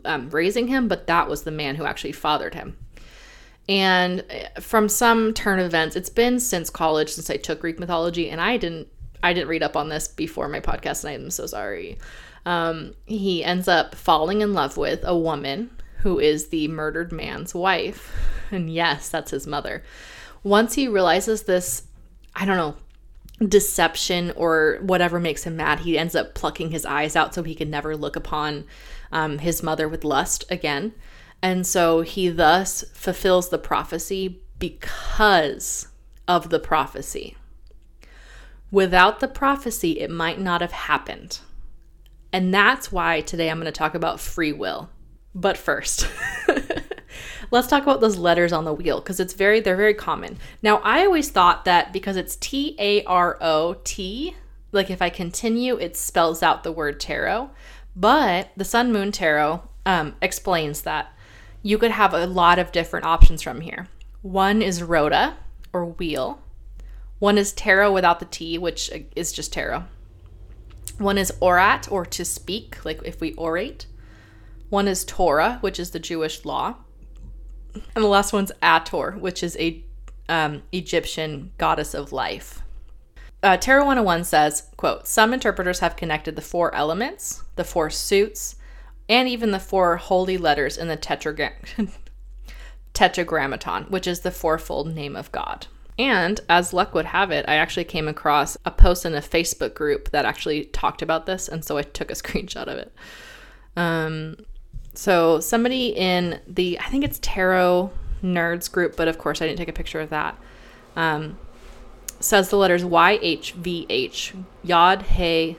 um, 0.04 0.30
raising 0.30 0.68
him, 0.68 0.88
but 0.88 1.08
that 1.08 1.28
was 1.28 1.42
the 1.42 1.50
man 1.50 1.74
who 1.74 1.84
actually 1.84 2.12
fathered 2.12 2.54
him. 2.54 2.76
And 3.68 4.24
uh, 4.30 4.60
from 4.60 4.88
some 4.88 5.34
turn 5.34 5.58
of 5.58 5.66
events, 5.66 5.94
it's 5.94 6.08
been 6.08 6.40
since 6.40 6.70
college 6.70 7.10
since 7.10 7.30
I 7.30 7.36
took 7.36 7.60
Greek 7.60 7.78
mythology, 7.78 8.30
and 8.30 8.40
I 8.40 8.56
didn't 8.56 8.88
I 9.22 9.32
didn't 9.34 9.48
read 9.48 9.62
up 9.62 9.76
on 9.76 9.90
this 9.90 10.08
before 10.08 10.48
my 10.48 10.60
podcast, 10.60 11.04
and 11.04 11.24
I'm 11.24 11.30
so 11.30 11.46
sorry 11.46 11.98
um, 12.46 12.94
he 13.06 13.44
ends 13.44 13.68
up 13.68 13.94
falling 13.94 14.40
in 14.40 14.54
love 14.54 14.76
with 14.76 15.00
a 15.04 15.16
woman 15.16 15.70
who 15.98 16.18
is 16.18 16.48
the 16.48 16.68
murdered 16.68 17.12
man's 17.12 17.54
wife. 17.54 18.12
And 18.50 18.72
yes, 18.72 19.08
that's 19.08 19.30
his 19.30 19.46
mother. 19.46 19.82
Once 20.42 20.74
he 20.74 20.88
realizes 20.88 21.42
this, 21.42 21.84
I 22.34 22.44
don't 22.44 22.56
know, 22.56 22.76
deception 23.46 24.32
or 24.36 24.78
whatever 24.82 25.20
makes 25.20 25.44
him 25.44 25.56
mad, 25.56 25.80
he 25.80 25.98
ends 25.98 26.14
up 26.14 26.34
plucking 26.34 26.70
his 26.70 26.84
eyes 26.84 27.16
out 27.16 27.34
so 27.34 27.42
he 27.42 27.54
can 27.54 27.70
never 27.70 27.96
look 27.96 28.16
upon 28.16 28.64
um, 29.12 29.38
his 29.38 29.62
mother 29.62 29.88
with 29.88 30.04
lust 30.04 30.44
again. 30.50 30.92
And 31.42 31.66
so 31.66 32.02
he 32.02 32.28
thus 32.28 32.84
fulfills 32.92 33.48
the 33.48 33.58
prophecy 33.58 34.42
because 34.58 35.88
of 36.28 36.50
the 36.50 36.60
prophecy. 36.60 37.36
Without 38.70 39.20
the 39.20 39.28
prophecy, 39.28 40.00
it 40.00 40.10
might 40.10 40.40
not 40.40 40.60
have 40.60 40.72
happened. 40.72 41.40
And 42.32 42.54
that's 42.54 42.92
why 42.92 43.20
today 43.22 43.50
I'm 43.50 43.58
going 43.58 43.66
to 43.66 43.72
talk 43.72 43.94
about 43.94 44.20
free 44.20 44.52
will. 44.52 44.88
But 45.34 45.56
first, 45.56 46.08
let's 47.50 47.68
talk 47.68 47.82
about 47.82 48.00
those 48.00 48.18
letters 48.18 48.52
on 48.52 48.64
the 48.64 48.74
wheel 48.74 49.00
because 49.00 49.20
it's 49.20 49.34
very 49.34 49.60
they're 49.60 49.76
very 49.76 49.94
common. 49.94 50.38
Now, 50.62 50.78
I 50.78 51.04
always 51.04 51.30
thought 51.30 51.64
that 51.64 51.92
because 51.92 52.16
it's 52.16 52.36
T 52.36 52.76
A 52.78 53.04
R 53.04 53.38
O 53.40 53.76
T, 53.84 54.34
like 54.72 54.90
if 54.90 55.00
I 55.00 55.08
continue, 55.08 55.76
it 55.76 55.96
spells 55.96 56.42
out 56.42 56.62
the 56.62 56.72
word 56.72 57.00
tarot. 57.00 57.50
But 57.94 58.50
the 58.56 58.64
Sun 58.64 58.92
Moon 58.92 59.12
Tarot 59.12 59.62
um, 59.84 60.14
explains 60.22 60.82
that 60.82 61.12
you 61.62 61.78
could 61.78 61.90
have 61.90 62.14
a 62.14 62.26
lot 62.26 62.58
of 62.58 62.72
different 62.72 63.06
options 63.06 63.42
from 63.42 63.60
here. 63.60 63.88
One 64.22 64.62
is 64.62 64.82
rota 64.82 65.36
or 65.72 65.84
wheel. 65.86 66.40
One 67.18 67.36
is 67.36 67.52
tarot 67.52 67.92
without 67.92 68.18
the 68.18 68.26
T, 68.26 68.58
which 68.58 68.90
is 69.14 69.32
just 69.32 69.52
tarot. 69.52 69.84
One 71.00 71.16
is 71.16 71.32
orat, 71.40 71.90
or 71.90 72.04
to 72.04 72.24
speak, 72.26 72.84
like 72.84 73.00
if 73.06 73.22
we 73.22 73.34
orate. 73.36 73.86
One 74.68 74.86
is 74.86 75.02
Torah, 75.02 75.56
which 75.62 75.80
is 75.80 75.92
the 75.92 75.98
Jewish 75.98 76.44
law. 76.44 76.76
And 77.74 78.04
the 78.04 78.08
last 78.08 78.34
one's 78.34 78.52
Ator, 78.62 79.12
which 79.18 79.42
is 79.42 79.56
a 79.56 79.82
um, 80.28 80.62
Egyptian 80.72 81.52
goddess 81.56 81.94
of 81.94 82.12
life. 82.12 82.60
Uh, 83.42 83.56
Tarot 83.56 83.86
101 83.86 84.24
says, 84.24 84.68
quote, 84.76 85.08
some 85.08 85.32
interpreters 85.32 85.78
have 85.78 85.96
connected 85.96 86.36
the 86.36 86.42
four 86.42 86.74
elements, 86.74 87.44
the 87.56 87.64
four 87.64 87.88
suits, 87.88 88.56
and 89.08 89.26
even 89.26 89.52
the 89.52 89.58
four 89.58 89.96
holy 89.96 90.36
letters 90.36 90.76
in 90.76 90.88
the 90.88 90.98
tetragram- 90.98 91.54
tetragrammaton, 92.92 93.84
which 93.84 94.06
is 94.06 94.20
the 94.20 94.30
fourfold 94.30 94.94
name 94.94 95.16
of 95.16 95.32
God. 95.32 95.66
And 96.00 96.40
as 96.48 96.72
luck 96.72 96.94
would 96.94 97.04
have 97.04 97.30
it, 97.30 97.44
I 97.46 97.56
actually 97.56 97.84
came 97.84 98.08
across 98.08 98.56
a 98.64 98.70
post 98.70 99.04
in 99.04 99.14
a 99.14 99.20
Facebook 99.20 99.74
group 99.74 100.12
that 100.12 100.24
actually 100.24 100.64
talked 100.64 101.02
about 101.02 101.26
this, 101.26 101.46
and 101.46 101.62
so 101.62 101.76
I 101.76 101.82
took 101.82 102.10
a 102.10 102.14
screenshot 102.22 102.68
of 102.68 102.78
it. 102.78 102.90
Um, 103.76 104.38
so 104.94 105.40
somebody 105.40 105.88
in 105.88 106.40
the 106.46 106.80
I 106.80 106.84
think 106.84 107.04
it's 107.04 107.18
tarot 107.20 107.90
nerds 108.22 108.72
group, 108.72 108.96
but 108.96 109.08
of 109.08 109.18
course 109.18 109.42
I 109.42 109.46
didn't 109.46 109.58
take 109.58 109.68
a 109.68 109.74
picture 109.74 110.00
of 110.00 110.08
that. 110.08 110.38
Um, 110.96 111.38
says 112.18 112.48
the 112.48 112.56
letters 112.56 112.82
Y 112.82 113.18
H 113.20 113.52
V 113.52 113.84
H 113.90 114.32
Yod 114.62 115.02
Hey 115.02 115.58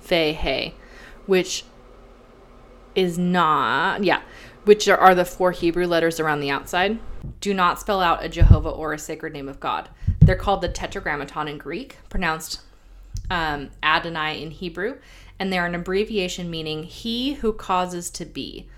Fe 0.00 0.32
Hey, 0.32 0.74
which 1.26 1.64
is 2.96 3.16
not 3.16 4.02
yeah, 4.02 4.22
which 4.66 4.88
are, 4.88 5.14
the 5.14 5.24
four 5.24 5.52
Hebrew 5.52 5.86
letters 5.86 6.18
around 6.18 6.40
the 6.40 6.50
outside 6.50 6.98
do 7.40 7.54
not 7.54 7.78
spell 7.78 8.00
out 8.00 8.24
a 8.24 8.28
Jehovah 8.28 8.68
or 8.68 8.92
a 8.92 8.98
sacred 8.98 9.32
name 9.32 9.48
of 9.48 9.60
God. 9.60 9.88
They're 10.20 10.34
called 10.34 10.60
the 10.60 10.68
Tetragrammaton 10.68 11.46
in 11.46 11.56
Greek, 11.56 11.96
pronounced 12.08 12.60
um, 13.30 13.70
Adonai 13.80 14.42
in 14.42 14.50
Hebrew, 14.50 14.96
and 15.38 15.52
they're 15.52 15.66
an 15.66 15.76
abbreviation 15.76 16.50
meaning 16.50 16.82
He 16.82 17.34
who 17.34 17.52
causes 17.52 18.10
to 18.10 18.24
be, 18.24 18.68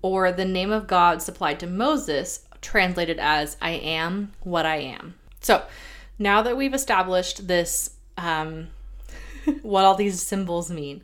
or 0.00 0.32
the 0.32 0.46
name 0.46 0.72
of 0.72 0.86
God 0.86 1.20
supplied 1.20 1.60
to 1.60 1.66
Moses, 1.66 2.46
translated 2.62 3.18
as 3.18 3.58
I 3.60 3.72
am 3.72 4.32
what 4.40 4.64
I 4.64 4.76
am. 4.76 5.14
So 5.40 5.62
now 6.18 6.40
that 6.40 6.56
we've 6.56 6.72
established 6.72 7.48
this, 7.48 7.90
um, 8.16 8.68
what 9.62 9.84
all 9.84 9.94
these 9.94 10.22
symbols 10.22 10.70
mean, 10.70 11.02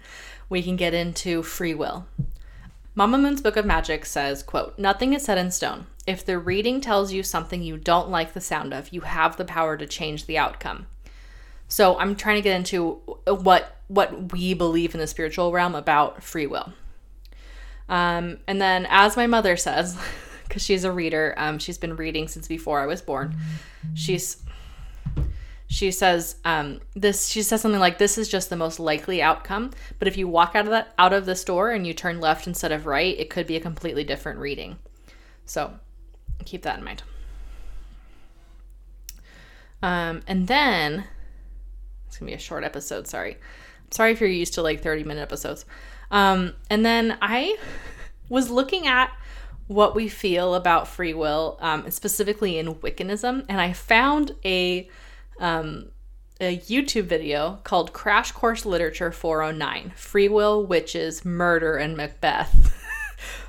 we 0.48 0.62
can 0.62 0.76
get 0.76 0.94
into 0.94 1.42
free 1.42 1.74
will. 1.74 2.06
Mama 2.94 3.18
Moon's 3.18 3.40
Book 3.40 3.56
of 3.56 3.64
Magic 3.64 4.04
says, 4.04 4.42
quote, 4.42 4.78
Nothing 4.78 5.12
is 5.12 5.24
set 5.24 5.38
in 5.38 5.50
stone. 5.50 5.86
If 6.06 6.24
the 6.24 6.38
reading 6.38 6.80
tells 6.80 7.12
you 7.12 7.22
something 7.22 7.62
you 7.62 7.76
don't 7.76 8.10
like 8.10 8.32
the 8.32 8.40
sound 8.40 8.74
of, 8.74 8.92
you 8.92 9.02
have 9.02 9.36
the 9.36 9.44
power 9.44 9.76
to 9.76 9.86
change 9.86 10.26
the 10.26 10.38
outcome. 10.38 10.86
So 11.68 11.96
I'm 11.98 12.16
trying 12.16 12.36
to 12.36 12.42
get 12.42 12.56
into 12.56 12.94
what 13.26 13.76
what 13.86 14.32
we 14.32 14.54
believe 14.54 14.94
in 14.94 15.00
the 15.00 15.06
spiritual 15.06 15.52
realm 15.52 15.74
about 15.74 16.22
free 16.22 16.46
will. 16.46 16.72
Um, 17.88 18.38
and 18.46 18.60
then, 18.60 18.86
as 18.88 19.16
my 19.16 19.26
mother 19.26 19.56
says, 19.56 19.96
because 20.48 20.64
she's 20.64 20.84
a 20.84 20.92
reader, 20.92 21.34
um, 21.36 21.58
she's 21.58 21.78
been 21.78 21.94
reading 21.96 22.26
since 22.26 22.48
before 22.48 22.80
I 22.80 22.86
was 22.86 23.02
born. 23.02 23.36
She's 23.94 24.42
she 25.70 25.92
says 25.92 26.34
um, 26.44 26.80
this 26.94 27.28
she 27.28 27.42
says 27.42 27.60
something 27.60 27.80
like 27.80 27.96
this 27.96 28.18
is 28.18 28.28
just 28.28 28.50
the 28.50 28.56
most 28.56 28.80
likely 28.80 29.22
outcome 29.22 29.70
but 30.00 30.08
if 30.08 30.16
you 30.16 30.26
walk 30.26 30.56
out 30.56 30.64
of 30.64 30.72
that 30.72 30.92
out 30.98 31.12
of 31.12 31.26
the 31.26 31.36
store 31.36 31.70
and 31.70 31.86
you 31.86 31.94
turn 31.94 32.20
left 32.20 32.48
instead 32.48 32.72
of 32.72 32.86
right 32.86 33.16
it 33.20 33.30
could 33.30 33.46
be 33.46 33.54
a 33.54 33.60
completely 33.60 34.02
different 34.02 34.40
reading. 34.40 34.76
So 35.46 35.72
keep 36.44 36.62
that 36.62 36.78
in 36.78 36.84
mind. 36.84 37.04
Um, 39.80 40.22
and 40.26 40.48
then 40.48 41.04
it's 42.08 42.18
gonna 42.18 42.30
be 42.30 42.34
a 42.34 42.38
short 42.38 42.64
episode 42.64 43.06
sorry. 43.06 43.38
Sorry 43.92 44.10
if 44.10 44.20
you're 44.20 44.28
used 44.28 44.54
to 44.54 44.62
like 44.62 44.82
30 44.82 45.04
minute 45.04 45.22
episodes. 45.22 45.64
Um, 46.10 46.54
and 46.68 46.84
then 46.84 47.16
i 47.22 47.56
was 48.28 48.50
looking 48.50 48.88
at 48.88 49.12
what 49.68 49.94
we 49.94 50.08
feel 50.08 50.56
about 50.56 50.88
free 50.88 51.14
will 51.14 51.56
um, 51.60 51.88
specifically 51.92 52.58
in 52.58 52.74
wiccanism 52.74 53.44
and 53.48 53.60
i 53.60 53.72
found 53.72 54.34
a 54.44 54.88
um, 55.40 55.90
a 56.40 56.56
YouTube 56.56 57.04
video 57.04 57.58
called 57.64 57.92
Crash 57.92 58.32
Course 58.32 58.64
Literature 58.64 59.12
409 59.12 59.92
Free 59.96 60.28
Will, 60.28 60.64
Witches, 60.64 61.24
Murder, 61.24 61.76
and 61.76 61.96
Macbeth, 61.96 62.74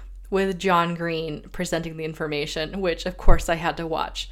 with 0.29 0.59
John 0.59 0.95
Green 0.95 1.43
presenting 1.51 1.97
the 1.97 2.05
information, 2.05 2.81
which 2.81 3.05
of 3.05 3.17
course 3.17 3.47
I 3.47 3.55
had 3.55 3.77
to 3.77 3.87
watch. 3.87 4.29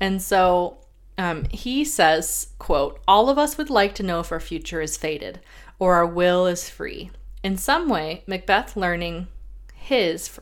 And 0.00 0.22
so 0.22 0.78
um, 1.18 1.44
he 1.50 1.84
says, 1.84 2.48
quote, 2.58 3.00
All 3.06 3.28
of 3.28 3.38
us 3.38 3.58
would 3.58 3.70
like 3.70 3.94
to 3.96 4.02
know 4.02 4.20
if 4.20 4.32
our 4.32 4.40
future 4.40 4.80
is 4.80 4.96
fated 4.96 5.40
or 5.78 5.94
our 5.94 6.06
will 6.06 6.46
is 6.46 6.70
free. 6.70 7.10
In 7.42 7.56
some 7.56 7.88
way, 7.88 8.22
Macbeth 8.26 8.76
learning 8.76 9.28
his, 9.74 10.38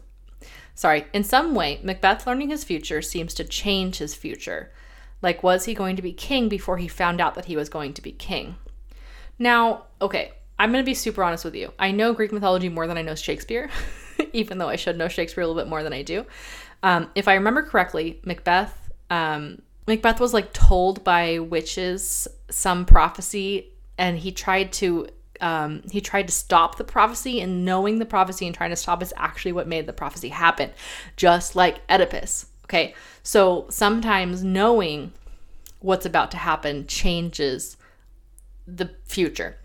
sorry, 0.75 1.07
in 1.13 1.25
some 1.25 1.55
way, 1.55 1.81
Macbeth 1.83 2.27
learning 2.27 2.51
his 2.51 2.65
future 2.65 3.03
seems 3.03 3.35
to 3.35 3.45
change 3.45 3.99
his 3.99 4.15
future. 4.15 4.73
Like, 5.21 5.43
was 5.43 5.65
he 5.65 5.75
going 5.75 5.97
to 5.97 6.03
be 6.03 6.13
king 6.13 6.49
before 6.49 6.79
he 6.79 6.89
found 6.89 7.21
out 7.21 7.35
that 7.35 7.47
he 7.47 7.57
was 7.57 7.69
going 7.69 7.95
to 7.95 8.03
be 8.03 8.13
king? 8.13 8.57
Now, 9.39 9.85
okay, 10.01 10.33
I'm 10.59 10.73
going 10.73 10.85
to 10.85 10.89
be 10.89 10.95
super 10.95 11.23
honest 11.23 11.45
with 11.45 11.55
you. 11.55 11.73
I 11.79 11.91
know 11.91 12.13
Greek 12.13 12.33
mythology 12.33 12.69
more 12.69 12.87
than 12.87 12.99
I 12.99 13.03
know 13.03 13.15
Shakespeare, 13.15 13.71
even 14.33 14.59
though 14.59 14.69
I 14.69 14.77
should 14.77 14.99
know 14.99 15.09
Shakespeare 15.09 15.43
a 15.43 15.47
little 15.47 15.61
bit 15.61 15.69
more 15.69 15.83
than 15.83 15.93
I 15.93 16.03
do. 16.03 16.27
Um, 16.83 17.11
if 17.15 17.29
I 17.29 17.35
remember 17.35 17.63
correctly, 17.63 18.21
Macbeth, 18.25 18.91
um, 19.11 19.63
Macbeth 19.87 20.21
was 20.21 20.35
like 20.35 20.53
told 20.53 21.03
by 21.05 21.39
witches 21.39 22.29
some 22.51 22.85
prophecy, 22.85 23.73
and 23.97 24.19
he 24.19 24.33
tried 24.33 24.73
to 24.75 25.09
um, 25.41 25.83
he 25.91 26.01
tried 26.01 26.27
to 26.27 26.35
stop 26.35 26.77
the 26.77 26.85
prophecy, 26.85 27.41
and 27.41 27.65
knowing 27.65 27.99
the 27.99 28.05
prophecy 28.05 28.47
and 28.47 28.55
trying 28.55 28.71
to 28.71 28.77
stop 28.77 29.03
is 29.03 29.15
actually 29.17 29.53
what 29.53 29.69
made 29.69 29.87
the 29.87 29.93
prophecy 29.93 30.29
happen, 30.29 30.71
just 31.17 31.55
like 31.55 31.81
Oedipus. 31.89 32.47
Okay, 32.69 32.95
so 33.23 33.67
sometimes 33.71 34.45
knowing 34.45 35.13
what's 35.81 36.05
about 36.05 36.31
to 36.33 36.37
happen 36.37 36.87
changes 36.87 37.79
the 38.67 38.91
future. 39.05 39.57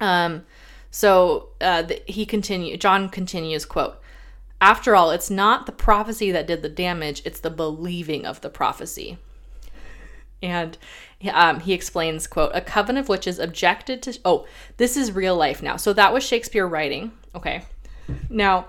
Um, 0.00 0.46
so 0.90 1.50
uh, 1.60 1.82
the, 1.82 2.02
he 2.06 2.24
continue. 2.24 2.76
John 2.78 3.10
continues, 3.10 3.66
quote, 3.66 4.00
after 4.60 4.96
all, 4.96 5.10
it's 5.10 5.28
not 5.28 5.66
the 5.66 5.72
prophecy 5.72 6.30
that 6.30 6.46
did 6.46 6.62
the 6.62 6.70
damage, 6.70 7.20
it's 7.26 7.40
the 7.40 7.50
believing 7.50 8.24
of 8.24 8.40
the 8.40 8.48
prophecy. 8.48 9.18
And 10.42 10.78
um, 11.32 11.60
he 11.60 11.74
explains, 11.74 12.26
quote, 12.26 12.52
a 12.54 12.60
coven 12.62 12.96
of 12.96 13.08
witches 13.08 13.38
objected 13.38 14.02
to, 14.02 14.18
oh, 14.24 14.46
this 14.78 14.96
is 14.96 15.12
real 15.12 15.36
life 15.36 15.62
now. 15.62 15.76
So 15.76 15.92
that 15.92 16.14
was 16.14 16.24
Shakespeare 16.24 16.66
writing. 16.66 17.12
Okay. 17.34 17.64
Now, 18.30 18.66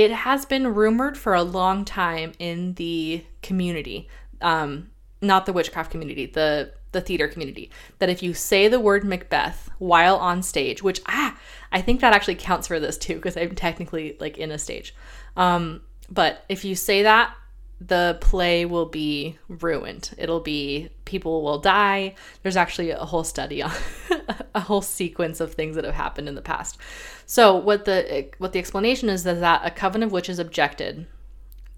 it 0.00 0.10
has 0.10 0.46
been 0.46 0.74
rumored 0.74 1.18
for 1.18 1.34
a 1.34 1.42
long 1.42 1.84
time 1.84 2.32
in 2.38 2.72
the 2.74 3.22
community, 3.42 4.08
um, 4.40 4.88
not 5.20 5.44
the 5.44 5.52
witchcraft 5.52 5.90
community, 5.90 6.24
the 6.24 6.72
the 6.92 7.02
theater 7.02 7.28
community, 7.28 7.70
that 7.98 8.08
if 8.08 8.20
you 8.22 8.32
say 8.32 8.66
the 8.66 8.80
word 8.80 9.04
Macbeth 9.04 9.68
while 9.78 10.16
on 10.16 10.42
stage, 10.42 10.82
which 10.82 11.02
ah, 11.06 11.38
I 11.70 11.82
think 11.82 12.00
that 12.00 12.14
actually 12.14 12.36
counts 12.36 12.66
for 12.66 12.80
this 12.80 12.96
too, 12.96 13.16
because 13.16 13.36
I'm 13.36 13.54
technically 13.54 14.16
like 14.18 14.38
in 14.38 14.50
a 14.50 14.58
stage. 14.58 14.94
Um, 15.36 15.82
but 16.10 16.46
if 16.48 16.64
you 16.64 16.74
say 16.74 17.02
that 17.02 17.34
the 17.80 18.18
play 18.20 18.66
will 18.66 18.86
be 18.86 19.38
ruined. 19.48 20.10
It'll 20.18 20.40
be 20.40 20.90
people 21.06 21.42
will 21.42 21.58
die. 21.58 22.14
There's 22.42 22.56
actually 22.56 22.90
a 22.90 22.98
whole 22.98 23.24
study 23.24 23.62
on 23.62 23.72
a 24.54 24.60
whole 24.60 24.82
sequence 24.82 25.40
of 25.40 25.54
things 25.54 25.76
that 25.76 25.84
have 25.84 25.94
happened 25.94 26.28
in 26.28 26.34
the 26.34 26.42
past. 26.42 26.78
So 27.24 27.56
what 27.56 27.86
the 27.86 28.28
what 28.38 28.52
the 28.52 28.58
explanation 28.58 29.08
is 29.08 29.24
is 29.24 29.40
that 29.40 29.62
a 29.64 29.70
coven 29.70 30.02
of 30.02 30.12
witches 30.12 30.38
objected 30.38 31.06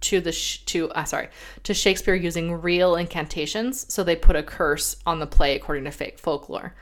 to 0.01 0.21
the 0.21 0.33
sh- 0.33 0.65
to 0.67 0.91
uh, 0.91 1.05
sorry 1.05 1.29
to 1.63 1.73
Shakespeare 1.73 2.17
using 2.17 2.61
real 2.61 2.97
incantations, 2.97 3.93
so 3.93 4.03
they 4.03 4.17
put 4.17 4.35
a 4.35 4.43
curse 4.43 4.97
on 5.07 5.21
the 5.21 5.27
play 5.27 5.55
according 5.55 5.85
to 5.85 5.93
fake 5.93 6.19
folklore. 6.19 6.75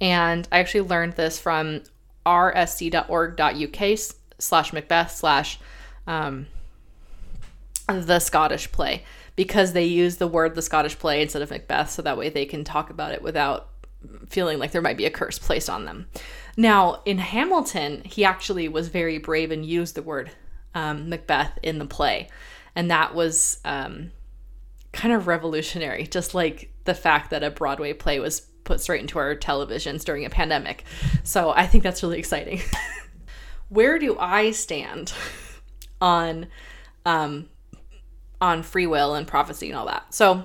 And 0.00 0.48
I 0.50 0.58
actually 0.58 0.88
learned 0.88 1.12
this 1.12 1.38
from 1.38 1.82
rsc.org.uk 2.24 3.98
slash 4.38 4.72
Macbeth 4.72 5.12
slash 5.12 5.60
um, 6.06 6.46
the 7.86 8.18
Scottish 8.18 8.70
play 8.72 9.04
because 9.36 9.72
they 9.72 9.84
use 9.84 10.16
the 10.16 10.26
word 10.26 10.54
the 10.54 10.62
Scottish 10.62 10.98
play 10.98 11.22
instead 11.22 11.42
of 11.42 11.50
Macbeth, 11.50 11.90
so 11.90 12.02
that 12.02 12.18
way 12.18 12.28
they 12.28 12.44
can 12.44 12.64
talk 12.64 12.90
about 12.90 13.12
it 13.12 13.22
without 13.22 13.68
feeling 14.28 14.58
like 14.58 14.72
there 14.72 14.82
might 14.82 14.96
be 14.96 15.06
a 15.06 15.10
curse 15.10 15.38
placed 15.38 15.70
on 15.70 15.84
them. 15.84 16.08
Now, 16.56 17.02
in 17.04 17.18
Hamilton, 17.18 18.02
he 18.04 18.24
actually 18.24 18.68
was 18.68 18.88
very 18.88 19.18
brave 19.18 19.50
and 19.50 19.64
used 19.64 19.94
the 19.94 20.02
word 20.02 20.30
um, 20.74 21.08
Macbeth 21.08 21.58
in 21.62 21.78
the 21.78 21.86
play, 21.86 22.28
and 22.74 22.90
that 22.90 23.14
was 23.14 23.58
um, 23.64 24.12
kind 24.92 25.14
of 25.14 25.26
revolutionary, 25.26 26.06
just 26.06 26.34
like 26.34 26.72
the 26.84 26.94
fact 26.94 27.30
that 27.30 27.42
a 27.42 27.50
Broadway 27.50 27.92
play 27.92 28.18
was 28.18 28.40
put 28.64 28.80
straight 28.80 29.00
into 29.00 29.18
our 29.18 29.34
televisions 29.34 30.04
during 30.04 30.24
a 30.24 30.30
pandemic. 30.30 30.84
So 31.24 31.50
I 31.50 31.66
think 31.66 31.82
that's 31.82 32.02
really 32.02 32.18
exciting. 32.18 32.60
Where 33.68 33.98
do 33.98 34.18
I 34.18 34.50
stand 34.50 35.12
on 36.00 36.46
um, 37.06 37.48
on 38.42 38.62
free 38.64 38.88
will 38.88 39.14
and 39.14 39.26
prophecy 39.26 39.70
and 39.70 39.78
all 39.78 39.86
that. 39.86 40.12
So 40.12 40.44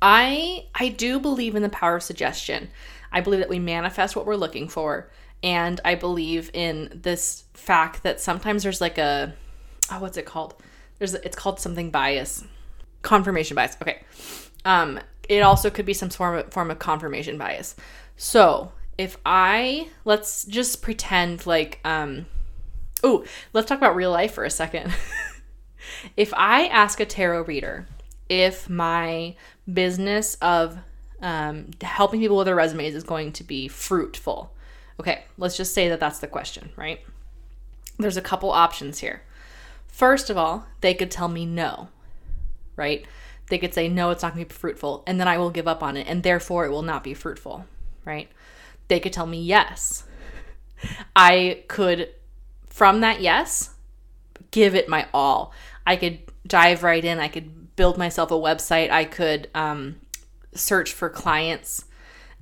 I 0.00 0.66
I 0.74 0.90
do 0.90 1.18
believe 1.18 1.56
in 1.56 1.62
the 1.62 1.70
power 1.70 1.96
of 1.96 2.02
suggestion. 2.02 2.68
I 3.10 3.22
believe 3.22 3.40
that 3.40 3.48
we 3.48 3.58
manifest 3.58 4.14
what 4.14 4.26
we're 4.26 4.36
looking 4.36 4.68
for 4.68 5.10
and 5.42 5.80
I 5.84 5.94
believe 5.94 6.50
in 6.52 7.00
this 7.02 7.44
fact 7.54 8.02
that 8.02 8.20
sometimes 8.20 8.62
there's 8.62 8.82
like 8.82 8.98
a 8.98 9.34
oh 9.90 9.98
what's 10.00 10.18
it 10.18 10.26
called? 10.26 10.54
There's 10.98 11.14
it's 11.14 11.34
called 11.36 11.58
something 11.58 11.90
bias. 11.90 12.44
Confirmation 13.00 13.54
bias. 13.54 13.78
Okay. 13.80 14.02
Um 14.66 15.00
it 15.30 15.40
also 15.40 15.70
could 15.70 15.86
be 15.86 15.94
some 15.94 16.10
form 16.10 16.36
of, 16.36 16.52
form 16.52 16.70
of 16.70 16.78
confirmation 16.78 17.38
bias. 17.38 17.74
So, 18.16 18.72
if 18.98 19.16
I 19.24 19.88
let's 20.04 20.44
just 20.44 20.82
pretend 20.82 21.46
like 21.46 21.80
um 21.86 22.26
oh, 23.02 23.24
let's 23.54 23.66
talk 23.66 23.78
about 23.78 23.96
real 23.96 24.10
life 24.10 24.34
for 24.34 24.44
a 24.44 24.50
second. 24.50 24.92
If 26.16 26.32
I 26.34 26.66
ask 26.66 27.00
a 27.00 27.06
tarot 27.06 27.44
reader 27.44 27.86
if 28.28 28.68
my 28.68 29.34
business 29.72 30.36
of 30.42 30.78
um, 31.20 31.70
helping 31.80 32.20
people 32.20 32.36
with 32.36 32.46
their 32.46 32.54
resumes 32.54 32.94
is 32.94 33.04
going 33.04 33.32
to 33.32 33.44
be 33.44 33.68
fruitful, 33.68 34.52
okay, 35.00 35.24
let's 35.36 35.56
just 35.56 35.74
say 35.74 35.88
that 35.88 36.00
that's 36.00 36.18
the 36.18 36.26
question, 36.26 36.70
right? 36.76 37.00
There's 37.98 38.16
a 38.16 38.22
couple 38.22 38.50
options 38.50 39.00
here. 39.00 39.22
First 39.86 40.30
of 40.30 40.36
all, 40.36 40.66
they 40.80 40.94
could 40.94 41.10
tell 41.10 41.28
me 41.28 41.46
no, 41.46 41.88
right? 42.76 43.04
They 43.48 43.58
could 43.58 43.74
say, 43.74 43.88
no, 43.88 44.10
it's 44.10 44.22
not 44.22 44.34
going 44.34 44.44
to 44.44 44.54
be 44.54 44.58
fruitful, 44.58 45.02
and 45.06 45.18
then 45.18 45.26
I 45.26 45.38
will 45.38 45.50
give 45.50 45.66
up 45.66 45.82
on 45.82 45.96
it, 45.96 46.06
and 46.06 46.22
therefore 46.22 46.66
it 46.66 46.70
will 46.70 46.82
not 46.82 47.02
be 47.02 47.14
fruitful, 47.14 47.64
right? 48.04 48.28
They 48.88 49.00
could 49.00 49.12
tell 49.12 49.26
me 49.26 49.42
yes. 49.42 50.04
I 51.16 51.64
could, 51.66 52.10
from 52.66 53.00
that 53.00 53.20
yes, 53.20 53.70
give 54.50 54.74
it 54.74 54.88
my 54.88 55.08
all. 55.12 55.52
I 55.88 55.96
could 55.96 56.18
dive 56.46 56.82
right 56.82 57.02
in. 57.02 57.18
I 57.18 57.28
could 57.28 57.74
build 57.74 57.96
myself 57.96 58.30
a 58.30 58.34
website. 58.34 58.90
I 58.90 59.04
could 59.04 59.48
um, 59.54 59.96
search 60.52 60.92
for 60.92 61.08
clients 61.08 61.86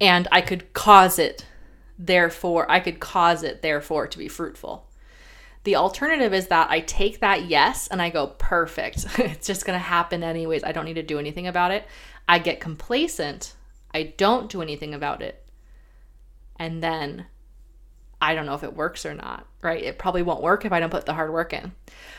and 0.00 0.26
I 0.32 0.40
could 0.40 0.72
cause 0.72 1.20
it, 1.20 1.46
therefore, 1.96 2.68
I 2.68 2.80
could 2.80 2.98
cause 2.98 3.44
it, 3.44 3.62
therefore, 3.62 4.08
to 4.08 4.18
be 4.18 4.26
fruitful. 4.26 4.90
The 5.62 5.76
alternative 5.76 6.34
is 6.34 6.48
that 6.48 6.70
I 6.72 6.80
take 6.80 7.20
that 7.20 7.46
yes 7.46 7.86
and 7.86 8.02
I 8.02 8.10
go, 8.10 8.26
perfect. 8.26 9.06
it's 9.18 9.46
just 9.46 9.64
going 9.64 9.78
to 9.78 9.84
happen 9.84 10.24
anyways. 10.24 10.64
I 10.64 10.72
don't 10.72 10.84
need 10.84 10.94
to 10.94 11.04
do 11.04 11.20
anything 11.20 11.46
about 11.46 11.70
it. 11.70 11.86
I 12.28 12.40
get 12.40 12.58
complacent. 12.58 13.54
I 13.94 14.14
don't 14.16 14.50
do 14.50 14.60
anything 14.60 14.92
about 14.92 15.22
it. 15.22 15.48
And 16.56 16.82
then 16.82 17.26
I 18.20 18.34
don't 18.34 18.46
know 18.46 18.54
if 18.54 18.64
it 18.64 18.74
works 18.74 19.04
or 19.04 19.14
not, 19.14 19.46
right? 19.62 19.82
It 19.82 19.98
probably 19.98 20.22
won't 20.22 20.42
work 20.42 20.64
if 20.64 20.72
I 20.72 20.80
don't 20.80 20.90
put 20.90 21.06
the 21.06 21.14
hard 21.14 21.32
work 21.32 21.52
in. 21.52 21.72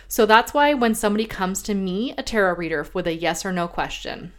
So 0.08 0.26
that's 0.26 0.54
why 0.54 0.74
when 0.74 0.96
somebody 0.96 1.26
comes 1.26 1.62
to 1.64 1.74
me, 1.74 2.14
a 2.18 2.24
tarot 2.24 2.56
reader, 2.56 2.88
with 2.94 3.08
a 3.08 3.14
yes 3.14 3.46
or 3.46 3.52
no 3.52 3.68
question, 3.68 4.32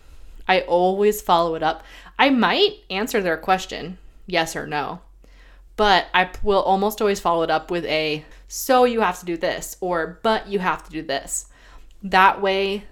I 0.47 0.61
always 0.63 1.21
follow 1.21 1.55
it 1.57 1.63
up. 1.63 1.83
I 2.19 2.31
might 2.31 2.79
answer 2.91 3.21
their 3.21 3.37
question, 3.37 3.99
yes 4.27 4.57
or 4.57 4.67
no, 4.67 5.01
But 5.77 6.07
I 6.13 6.31
will 6.43 6.63
almost 6.63 7.01
always 7.01 7.21
follow 7.21 7.43
it 7.43 7.51
up 7.51 7.71
with 7.71 7.85
a 7.85 8.25
so 8.49 8.85
you 8.85 9.01
have 9.01 9.21
to 9.21 9.27
do 9.27 9.37
this 9.37 9.77
or 9.81 10.19
but 10.23 10.49
you 10.49 10.59
have 10.59 10.83
to 10.85 10.91
do 10.91 11.03
this. 11.03 11.47
That 12.03 12.41
way 12.43 12.85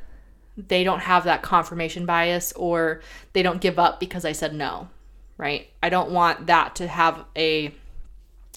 they 0.56 0.84
don't 0.84 1.00
have 1.00 1.24
that 1.24 1.42
confirmation 1.42 2.06
bias 2.06 2.52
or 2.52 3.00
they 3.32 3.42
don't 3.42 3.60
give 3.60 3.78
up 3.78 4.00
because 4.00 4.24
I 4.24 4.32
said 4.32 4.54
no, 4.54 4.88
right? 5.36 5.68
I 5.82 5.88
don't 5.88 6.10
want 6.12 6.46
that 6.46 6.76
to 6.76 6.86
have 6.86 7.24
a 7.36 7.74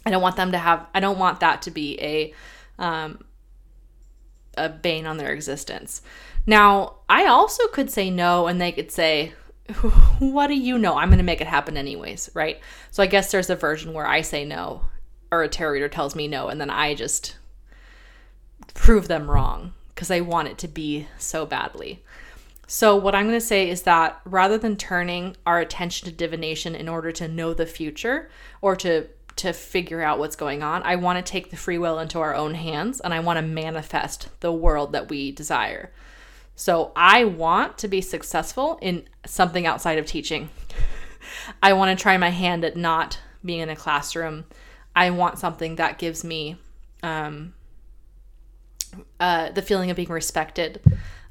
I 0.10 0.12
don't 0.12 0.24
want 0.24 0.38
them 0.38 0.52
to 0.54 0.58
have 0.58 0.88
I 0.94 1.00
don't 1.00 1.20
want 1.20 1.40
that 1.42 1.62
to 1.64 1.72
be 1.72 2.00
a 2.02 2.34
um 2.82 3.24
a 4.58 4.68
bane 4.68 5.06
on 5.06 5.18
their 5.18 5.32
existence. 5.32 6.02
Now, 6.48 6.96
I 7.08 7.28
also 7.28 7.68
could 7.68 7.92
say 7.92 8.10
no 8.10 8.48
and 8.48 8.60
they 8.60 8.72
could 8.72 8.92
say 8.92 9.34
what 10.20 10.48
do 10.48 10.56
you 10.56 10.80
know? 10.80 10.98
I'm 10.98 11.10
going 11.10 11.20
to 11.20 11.24
make 11.24 11.42
it 11.42 11.48
happen 11.48 11.78
anyways, 11.78 12.32
right? 12.34 12.60
So 12.90 13.04
I 13.04 13.06
guess 13.06 13.32
there's 13.32 13.52
a 13.52 13.56
version 13.56 13.94
where 13.94 14.08
I 14.08 14.22
say 14.22 14.44
no 14.44 14.82
or 15.32 15.44
a 15.44 15.48
tarot 15.48 15.74
reader 15.74 15.88
tells 15.88 16.16
me 16.16 16.28
no 16.28 16.48
and 16.48 16.60
then 16.60 16.72
I 16.72 16.96
just 16.96 17.38
prove 18.74 19.08
them 19.08 19.30
wrong 19.30 19.74
because 19.90 20.10
I 20.10 20.22
want 20.22 20.48
it 20.48 20.58
to 20.60 20.68
be 20.68 21.08
so 21.20 21.46
badly. 21.46 22.04
So, 22.72 22.96
what 22.96 23.16
I'm 23.16 23.26
going 23.26 23.40
to 23.40 23.44
say 23.46 23.68
is 23.68 23.82
that 23.82 24.22
rather 24.26 24.56
than 24.56 24.78
turning 24.78 25.36
our 25.44 25.60
attention 25.60 26.06
to 26.08 26.16
divination 26.16 26.76
in 26.76 26.88
order 26.88 27.12
to 27.14 27.28
know 27.28 27.52
the 27.52 27.66
future 27.66 28.30
or 28.62 28.76
to 28.76 29.08
to 29.40 29.54
figure 29.54 30.02
out 30.02 30.20
what's 30.20 30.36
going 30.36 30.64
on, 30.64 30.84
I 30.84 30.96
want 30.96 31.24
to 31.24 31.32
take 31.32 31.50
the 31.50 31.58
free 31.58 31.78
will 31.78 32.00
into 32.00 32.20
our 32.20 32.36
own 32.36 32.54
hands 32.54 33.00
and 33.00 33.14
I 33.14 33.20
want 33.20 33.38
to 33.38 33.42
manifest 33.42 34.30
the 34.42 34.52
world 34.52 34.92
that 34.94 35.10
we 35.10 35.32
desire. 35.32 35.92
So, 36.56 36.92
I 36.96 37.24
want 37.24 37.78
to 37.78 37.88
be 37.88 38.02
successful 38.02 38.78
in 38.82 39.08
something 39.26 39.66
outside 39.66 39.98
of 39.98 40.06
teaching. 40.06 40.50
I 41.64 41.72
want 41.74 41.98
to 41.98 42.02
try 42.02 42.18
my 42.18 42.32
hand 42.32 42.66
at 42.66 42.76
not 42.76 43.20
being 43.44 43.62
in 43.62 43.70
a 43.70 43.76
classroom. 43.76 44.46
I 44.94 45.10
want 45.12 45.40
something 45.40 45.78
that 45.78 45.98
gives 45.98 46.24
me 46.24 46.58
um, 47.02 47.54
uh, 49.20 49.52
the 49.52 49.62
feeling 49.62 49.90
of 49.90 49.96
being 49.96 50.10
respected, 50.10 50.82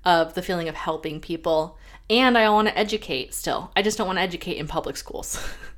of 0.04 0.34
the 0.34 0.42
feeling 0.42 0.68
of 0.68 0.74
helping 0.74 1.20
people. 1.20 1.76
And 2.08 2.38
I 2.38 2.48
want 2.48 2.68
to 2.68 2.78
educate 2.78 3.34
still. 3.34 3.70
I 3.76 3.82
just 3.82 3.98
don't 3.98 4.06
want 4.06 4.18
to 4.18 4.22
educate 4.22 4.56
in 4.56 4.66
public 4.66 4.96
schools. 4.96 5.38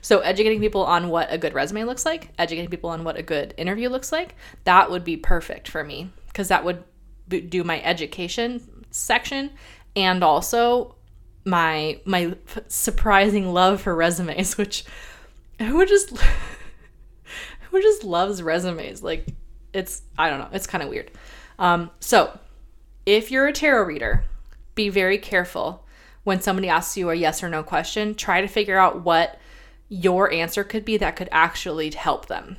so, 0.00 0.20
educating 0.20 0.60
people 0.60 0.84
on 0.84 1.08
what 1.08 1.32
a 1.32 1.38
good 1.38 1.54
resume 1.54 1.84
looks 1.84 2.04
like, 2.04 2.30
educating 2.38 2.70
people 2.70 2.90
on 2.90 3.04
what 3.04 3.16
a 3.16 3.22
good 3.22 3.54
interview 3.56 3.88
looks 3.88 4.12
like, 4.12 4.34
that 4.64 4.90
would 4.90 5.04
be 5.04 5.16
perfect 5.16 5.68
for 5.68 5.84
me 5.84 6.10
because 6.28 6.48
that 6.48 6.64
would 6.64 6.84
do 7.28 7.62
my 7.64 7.80
education 7.82 8.84
section 8.90 9.50
and 9.94 10.24
also 10.24 10.94
my 11.44 12.00
my 12.04 12.34
surprising 12.66 13.52
love 13.52 13.80
for 13.80 13.94
resumes 13.94 14.58
which 14.58 14.84
who 15.60 15.86
just 15.86 16.10
who 17.70 17.80
just 17.80 18.02
loves 18.02 18.42
resumes 18.42 19.02
like 19.02 19.32
it's 19.72 20.02
I 20.18 20.30
don't 20.30 20.38
know. 20.38 20.48
It's 20.52 20.66
kind 20.66 20.82
of 20.82 20.88
weird. 20.90 21.10
Um, 21.58 21.90
so 22.00 22.38
if 23.06 23.30
you're 23.30 23.46
a 23.46 23.52
tarot 23.52 23.84
reader, 23.84 24.24
be 24.74 24.88
very 24.88 25.18
careful 25.18 25.86
when 26.24 26.40
somebody 26.40 26.68
asks 26.68 26.96
you 26.96 27.10
a 27.10 27.14
yes 27.14 27.42
or 27.42 27.48
no 27.48 27.62
question. 27.62 28.14
Try 28.14 28.40
to 28.40 28.48
figure 28.48 28.78
out 28.78 29.04
what 29.04 29.38
your 29.90 30.32
answer 30.32 30.64
could 30.64 30.86
be 30.86 30.96
that 30.96 31.16
could 31.16 31.28
actually 31.30 31.90
help 31.90 32.26
them, 32.26 32.56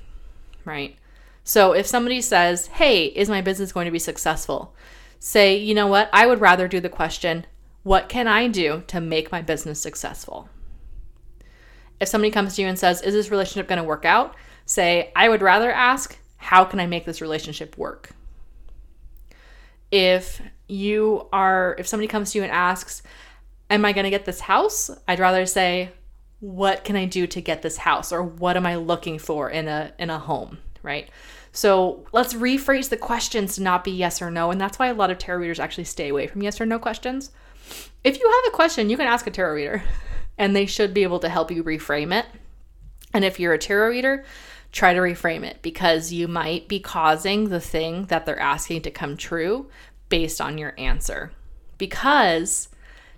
right? 0.64 0.96
So 1.44 1.72
if 1.72 1.88
somebody 1.88 2.22
says, 2.22 2.68
"Hey, 2.68 3.06
is 3.06 3.30
my 3.30 3.42
business 3.42 3.72
going 3.72 3.86
to 3.86 3.92
be 3.92 3.98
successful?" 3.98 4.76
Say, 5.18 5.58
"You 5.58 5.74
know 5.74 5.88
what? 5.88 6.10
I 6.14 6.28
would 6.28 6.42
rather 6.42 6.68
do 6.68 6.80
the 6.80 6.90
question, 6.90 7.48
what 7.82 8.10
can 8.10 8.28
I 8.28 8.48
do 8.48 8.84
to 8.88 9.02
make 9.02 9.32
my 9.32 9.42
business 9.42 9.82
successful?" 9.82 10.50
If 12.00 12.08
somebody 12.08 12.30
comes 12.30 12.56
to 12.56 12.62
you 12.62 12.68
and 12.68 12.78
says, 12.78 13.02
"Is 13.02 13.16
this 13.16 13.32
relationship 13.32 13.68
going 13.68 13.82
to 13.82 13.84
work 13.84 14.06
out?" 14.06 14.36
Say, 14.66 15.12
"I 15.16 15.30
would 15.30 15.42
rather 15.42 15.72
ask, 15.72 16.18
how 16.42 16.66
can 16.66 16.80
I 16.80 16.88
make 16.88 17.06
this 17.06 17.22
relationship 17.22 17.78
work? 17.78 18.12
If 19.92 20.42
you 20.68 21.28
are, 21.32 21.76
if 21.78 21.88
somebody 21.88 22.08
comes 22.08 22.32
to 22.32 22.40
you 22.40 22.44
and 22.44 22.52
asks, 22.52 23.04
Am 23.70 23.86
I 23.86 23.94
going 23.94 24.04
to 24.04 24.10
get 24.10 24.26
this 24.26 24.42
house? 24.42 24.92
I'd 25.08 25.20
rather 25.20 25.46
say, 25.46 25.92
What 26.42 26.84
can 26.84 26.96
I 26.96 27.06
do 27.06 27.26
to 27.28 27.40
get 27.40 27.62
this 27.62 27.78
house? 27.78 28.12
Or 28.12 28.22
what 28.22 28.58
am 28.58 28.66
I 28.66 28.76
looking 28.76 29.18
for 29.18 29.50
in 29.50 29.68
a, 29.68 29.94
in 29.98 30.10
a 30.10 30.20
home, 30.20 30.58
right? 30.84 31.10
So 31.54 32.06
let's 32.12 32.34
rephrase 32.34 32.90
the 32.90 32.98
questions 32.98 33.56
to 33.56 33.64
not 33.64 33.84
be 33.84 33.92
yes 33.92 34.22
or 34.22 34.30
no. 34.30 34.52
And 34.52 34.60
that's 34.60 34.80
why 34.80 34.88
a 34.88 34.94
lot 34.94 35.12
of 35.12 35.18
tarot 35.18 35.40
readers 35.40 35.60
actually 35.60 35.84
stay 35.86 36.10
away 36.10 36.28
from 36.28 36.42
yes 36.42 36.60
or 36.60 36.66
no 36.66 36.80
questions. 36.80 37.32
If 38.04 38.20
you 38.20 38.26
have 38.26 38.54
a 38.54 38.56
question, 38.56 38.90
you 38.90 38.98
can 38.98 39.08
ask 39.08 39.28
a 39.28 39.32
tarot 39.32 39.56
reader 39.56 39.84
and 40.38 40.56
they 40.56 40.66
should 40.66 40.94
be 40.94 41.04
able 41.04 41.20
to 41.20 41.30
help 41.30 41.52
you 41.52 41.64
reframe 41.64 42.14
it. 42.14 42.26
And 43.14 43.26
if 43.26 43.40
you're 43.40 43.54
a 43.54 43.60
tarot 43.60 43.90
reader, 43.90 44.26
try 44.72 44.94
to 44.94 45.00
reframe 45.00 45.44
it 45.44 45.62
because 45.62 46.14
you 46.14 46.28
might 46.28 46.68
be 46.68 46.80
causing 46.80 47.50
the 47.50 47.60
thing 47.60 48.06
that 48.06 48.26
they're 48.26 48.40
asking 48.40 48.82
to 48.84 48.92
come 48.92 49.18
true 49.18 49.70
based 50.10 50.40
on 50.40 50.58
your 50.58 50.74
answer. 50.78 51.32
Because 51.78 52.70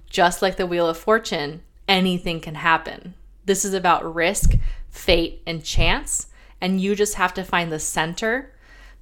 just 0.09 0.41
like 0.41 0.57
the 0.57 0.67
Wheel 0.67 0.87
of 0.87 0.97
Fortune, 0.97 1.61
anything 1.87 2.39
can 2.39 2.55
happen. 2.55 3.13
This 3.45 3.65
is 3.65 3.73
about 3.73 4.15
risk, 4.15 4.55
fate, 4.89 5.41
and 5.45 5.63
chance. 5.63 6.27
And 6.61 6.79
you 6.79 6.95
just 6.95 7.15
have 7.15 7.33
to 7.33 7.43
find 7.43 7.71
the 7.71 7.79
center, 7.79 8.53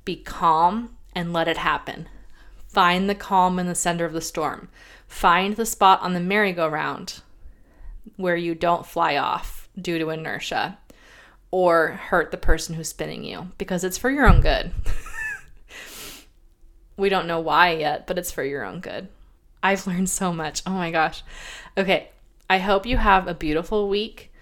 be 0.04 0.16
calm, 0.16 0.98
and 1.14 1.32
let 1.34 1.48
it 1.48 1.58
happen. 1.58 2.10
Find 2.68 3.10
the 3.10 3.16
calm 3.16 3.60
in 3.60 3.68
the 3.68 3.76
center 3.76 4.06
of 4.06 4.14
the 4.14 4.22
storm. 4.22 4.70
Find 5.08 5.56
the 5.56 5.66
spot 5.66 6.02
on 6.02 6.14
the 6.14 6.20
merry-go-round 6.20 7.22
where 8.16 8.36
you 8.36 8.56
don't 8.56 8.86
fly 8.86 9.18
off 9.18 9.70
due 9.80 10.00
to 10.00 10.10
inertia 10.10 10.78
or 11.52 11.90
hurt 11.90 12.32
the 12.32 12.38
person 12.38 12.76
who's 12.76 12.90
spinning 12.90 13.24
you 13.24 13.52
because 13.58 13.84
it's 13.84 13.98
for 13.98 14.10
your 14.10 14.28
own 14.28 14.42
good. 14.42 14.72
we 16.98 17.10
don't 17.10 17.28
know 17.28 17.40
why 17.40 17.72
yet, 17.72 18.08
but 18.08 18.18
it's 18.18 18.32
for 18.32 18.44
your 18.44 18.64
own 18.64 18.80
good. 18.80 19.10
I've 19.62 19.86
learned 19.86 20.10
so 20.10 20.34
much. 20.34 20.64
Oh 20.66 20.72
my 20.72 20.92
gosh. 20.92 21.24
Okay, 21.78 22.10
I 22.52 22.58
hope 22.58 22.86
you 22.86 22.98
have 22.98 23.30
a 23.30 23.34
beautiful 23.34 23.88
week. 23.88 24.34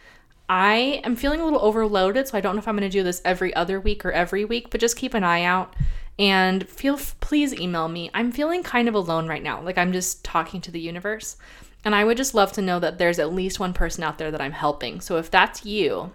I 0.49 0.99
am 1.03 1.15
feeling 1.15 1.41
a 1.41 1.43
little 1.43 1.61
overloaded, 1.61 2.27
so 2.27 2.35
I 2.35 2.41
don't 2.41 2.55
know 2.55 2.59
if 2.59 2.67
I'm 2.67 2.75
going 2.75 2.89
to 2.89 2.97
do 2.97 3.03
this 3.03 3.21
every 3.23 3.53
other 3.53 3.79
week 3.79 4.03
or 4.03 4.11
every 4.11 4.43
week, 4.43 4.71
but 4.71 4.81
just 4.81 4.97
keep 4.97 5.13
an 5.13 5.23
eye 5.23 5.43
out 5.43 5.75
and 6.17 6.67
feel 6.67 6.99
please 7.19 7.53
email 7.53 7.87
me. 7.87 8.09
I'm 8.15 8.31
feeling 8.31 8.63
kind 8.63 8.87
of 8.87 8.95
alone 8.95 9.27
right 9.27 9.43
now. 9.43 9.61
Like 9.61 9.77
I'm 9.77 9.93
just 9.93 10.23
talking 10.23 10.59
to 10.61 10.71
the 10.71 10.79
universe. 10.79 11.37
And 11.85 11.93
I 11.93 12.03
would 12.03 12.17
just 12.17 12.33
love 12.33 12.51
to 12.53 12.63
know 12.63 12.79
that 12.79 12.97
there's 12.97 13.19
at 13.19 13.31
least 13.31 13.59
one 13.59 13.73
person 13.73 14.03
out 14.03 14.17
there 14.17 14.31
that 14.31 14.41
I'm 14.41 14.53
helping. 14.53 15.01
So 15.01 15.17
if 15.17 15.29
that's 15.29 15.63
you, 15.63 16.11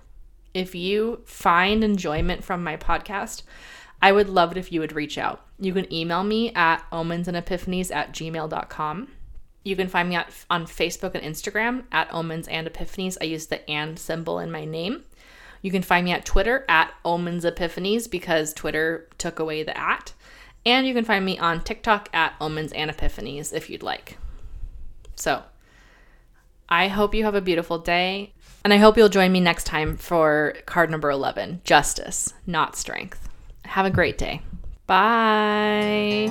if 0.52 0.74
you 0.74 1.22
find 1.26 1.84
enjoyment 1.84 2.42
from 2.42 2.64
my 2.64 2.76
podcast, 2.76 3.44
I 4.02 4.10
would 4.10 4.28
love 4.28 4.50
it 4.50 4.58
if 4.58 4.72
you 4.72 4.80
would 4.80 4.94
reach 4.94 5.16
out. 5.16 5.46
You 5.60 5.72
can 5.72 5.92
email 5.94 6.24
me 6.24 6.52
at 6.54 6.82
omensandepiphanies 6.90 7.94
at 7.94 8.12
gmail.com. 8.12 9.08
You 9.64 9.76
can 9.76 9.88
find 9.88 10.08
me 10.08 10.14
at, 10.14 10.32
on 10.50 10.66
Facebook 10.66 11.14
and 11.14 11.24
Instagram 11.24 11.84
at 11.90 12.12
omens 12.12 12.46
and 12.48 12.68
epiphanies. 12.68 13.16
I 13.20 13.24
use 13.24 13.46
the 13.46 13.68
and 13.68 13.98
symbol 13.98 14.38
in 14.38 14.52
my 14.52 14.64
name. 14.64 15.04
You 15.62 15.70
can 15.70 15.82
find 15.82 16.04
me 16.04 16.12
at 16.12 16.26
Twitter 16.26 16.66
at 16.68 16.92
omens 17.04 17.44
epiphanies 17.44 18.08
because 18.08 18.52
Twitter 18.52 19.08
took 19.16 19.38
away 19.38 19.62
the 19.62 19.76
at. 19.76 20.12
And 20.66 20.86
you 20.86 20.94
can 20.94 21.04
find 21.04 21.24
me 21.24 21.38
on 21.38 21.62
TikTok 21.62 22.10
at 22.12 22.34
omens 22.40 22.72
and 22.72 22.90
epiphanies 22.90 23.52
if 23.52 23.70
you'd 23.70 23.82
like. 23.82 24.18
So, 25.16 25.42
I 26.68 26.88
hope 26.88 27.14
you 27.14 27.24
have 27.24 27.34
a 27.34 27.40
beautiful 27.40 27.78
day. 27.78 28.32
And 28.62 28.72
I 28.72 28.78
hope 28.78 28.96
you'll 28.96 29.08
join 29.08 29.32
me 29.32 29.40
next 29.40 29.64
time 29.64 29.96
for 29.96 30.54
card 30.66 30.90
number 30.90 31.10
11 31.10 31.62
Justice, 31.64 32.32
not 32.46 32.76
Strength. 32.76 33.28
Have 33.64 33.86
a 33.86 33.90
great 33.90 34.18
day. 34.18 34.42
Bye. 34.86 36.30